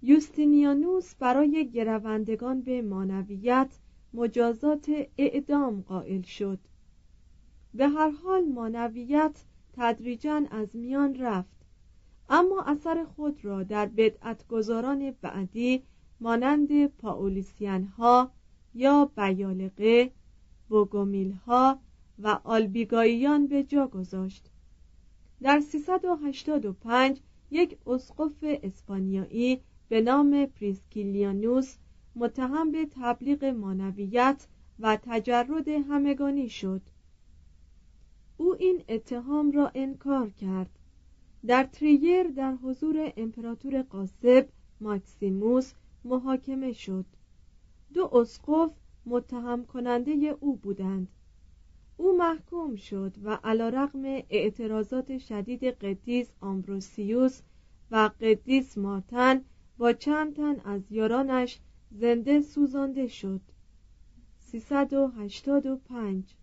یوستینیانوس 0.03 1.15
برای 1.15 1.71
گروندگان 1.73 2.63
به 2.63 2.83
مانویت 2.83 3.79
مجازات 4.15 4.91
اعدام 5.19 5.81
قائل 5.81 6.23
شد. 6.23 6.59
به 7.75 7.89
هر 7.89 8.11
حال 8.11 8.45
مانویت 8.45 9.45
تدریجا 9.73 10.43
از 10.51 10.77
میان 10.77 11.15
رفت. 11.15 11.67
اما 12.29 12.63
اثر 12.63 13.05
خود 13.05 13.45
را 13.45 13.63
در 13.63 13.87
بدعتگذاران 13.87 15.11
بعدی 15.11 15.83
مانند 16.21 16.87
پاولیسیان 16.87 17.85
ها 17.85 18.31
یا 18.75 19.11
بیالقه 19.17 20.13
بوگومیل 20.69 21.33
ها 21.33 21.81
و 22.19 22.41
آلبیگاییان 22.45 23.47
به 23.47 23.63
جا 23.63 23.87
گذاشت. 23.87 24.51
در 25.43 25.61
385 25.61 27.21
یک 27.51 27.79
اسقف 27.87 28.45
اسپانیایی 28.63 29.61
به 29.89 30.01
نام 30.01 30.47
پریسکیلیانوس 30.47 31.77
متهم 32.15 32.73
به 32.73 32.87
تبلیغ 32.91 33.45
مانویت 33.45 34.47
و 34.81 34.99
تجرد 35.03 35.69
همگانی 35.69 36.49
شد. 36.49 36.83
او 38.37 38.55
این 38.55 38.85
اتهام 38.89 39.51
را 39.51 39.71
انکار 39.75 40.31
کرد. 40.31 40.79
در 41.47 41.65
تریر 41.65 42.23
در 42.23 42.55
حضور 42.55 43.13
امپراتور 43.17 43.83
قاسب 43.83 44.49
ماکسیموس 44.81 45.73
محاکمه 46.05 46.73
شد. 46.73 47.07
دو 47.95 48.17
اسقف 48.17 48.73
متهم 49.07 49.65
کننده 49.65 50.37
او 50.41 50.57
بودند. 50.57 51.09
او 51.97 52.17
محکوم 52.17 52.77
شد 52.77 53.17
و 53.23 53.39
علا 53.45 53.69
رقم 53.69 54.05
اعتراضات 54.31 55.19
شدید 55.19 55.65
قدیس 55.65 56.33
آمبروسیوس 56.41 57.41
و 57.91 58.11
قدیس 58.21 58.79
مارتن 58.79 59.45
با 59.79 59.93
چند 59.93 60.37
تن 60.37 60.61
از 60.65 60.93
یارانش 60.93 61.59
زنده 61.91 62.41
سوزانده 62.41 63.07
شد. 63.07 63.41
385 64.39 66.35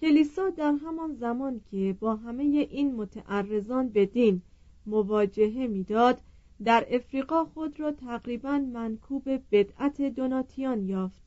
کلیسا 0.00 0.50
در 0.50 0.72
همان 0.72 1.14
زمان 1.14 1.60
که 1.70 1.96
با 2.00 2.16
همه 2.16 2.42
این 2.42 2.94
متعرضان 2.94 3.88
به 3.88 4.06
دین 4.06 4.42
مواجهه 4.86 5.66
می‌داد 5.66 6.20
در 6.64 6.86
افریقا 6.90 7.44
خود 7.44 7.80
را 7.80 7.92
تقریبا 7.92 8.58
منکوب 8.58 9.24
بدعت 9.50 10.02
دوناتیان 10.02 10.88
یافت. 10.88 11.22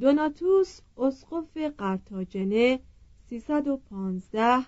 دوناتوس 0.00 0.80
اسقف 0.96 1.56
قرتاجنه 1.56 2.80
315 3.28 4.66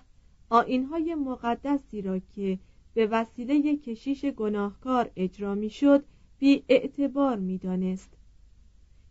آینهای 0.49 1.15
مقدسی 1.15 2.01
را 2.01 2.19
که 2.19 2.59
به 2.93 3.07
وسیله 3.07 3.77
کشیش 3.77 4.25
گناهکار 4.25 5.11
اجرا 5.15 5.55
می‌شد 5.55 6.05
بی 6.39 6.63
اعتبار 6.69 7.39
می 7.39 7.57
دانست. 7.57 8.09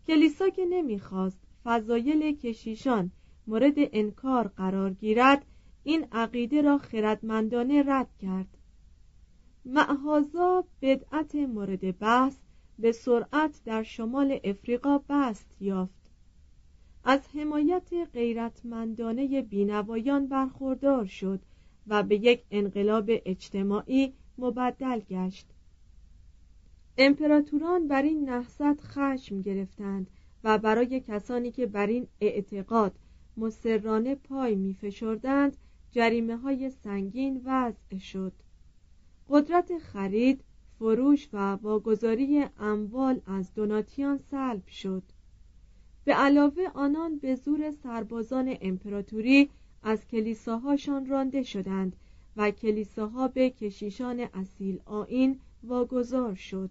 کلیسا 0.07 0.49
که 0.49 0.65
نمی‌خواست 0.65 1.39
فضایل 1.65 2.37
کشیشان 2.37 3.11
مورد 3.47 3.75
انکار 3.77 4.49
قرار 4.49 4.93
گیرد 4.93 5.45
این 5.85 6.07
عقیده 6.13 6.63
را 6.63 6.79
خردمندانه 6.79 7.85
رد 7.87 8.09
کرد. 8.19 8.59
معهازا 9.65 10.65
بدعت 10.83 11.35
مورد 11.35 11.99
بحث 11.99 12.37
به 12.79 12.93
سرعت 12.93 13.63
در 13.65 13.83
شمال 13.83 14.41
افریقا 14.45 14.99
بست 15.09 15.57
یافت. 15.61 16.11
از 17.05 17.21
حمایت 17.35 17.91
غیرتمندانه 18.13 19.43
بینوایان 19.43 20.27
برخوردار 20.27 21.05
شد 21.05 21.41
و 21.87 22.03
به 22.03 22.17
یک 22.17 22.45
انقلاب 22.51 23.05
اجتماعی 23.09 24.13
مبدل 24.39 24.99
گشت. 24.99 25.52
امپراتوران 26.99 27.89
بر 27.89 28.03
این 28.03 28.29
نحست 28.29 28.81
خشم 28.81 29.43
گرفتند 29.43 30.11
و 30.45 30.59
برای 30.59 31.01
کسانی 31.01 31.51
که 31.51 31.67
بر 31.67 31.87
این 31.87 32.07
اعتقاد 32.21 32.95
مسررانه 33.37 34.15
پای 34.15 34.55
می 34.55 34.75
فشردند 34.75 35.57
جریمه 35.91 36.37
های 36.37 36.71
سنگین 36.71 37.43
وضع 37.45 37.99
شد. 37.99 38.33
قدرت 39.29 39.79
خرید 39.79 40.41
فروش 40.79 41.29
و 41.33 41.53
واگذاری 41.53 42.45
اموال 42.59 43.21
از 43.27 43.55
دوناتیان 43.55 44.19
سلب 44.19 44.67
شد. 44.67 45.03
به 46.05 46.15
علاوه 46.15 46.69
آنان 46.75 47.19
به 47.19 47.35
زور 47.35 47.71
سربازان 47.71 48.57
امپراتوری 48.61 49.51
از 49.83 50.07
کلیساهاشان 50.07 51.07
رانده 51.07 51.43
شدند 51.43 51.97
و 52.37 52.51
کلیساها 52.51 53.29
به 53.29 53.51
کشیشان 53.51 54.21
اصیل 54.21 54.81
آین 54.85 55.41
واگذار 55.65 56.35
شد. 56.35 56.71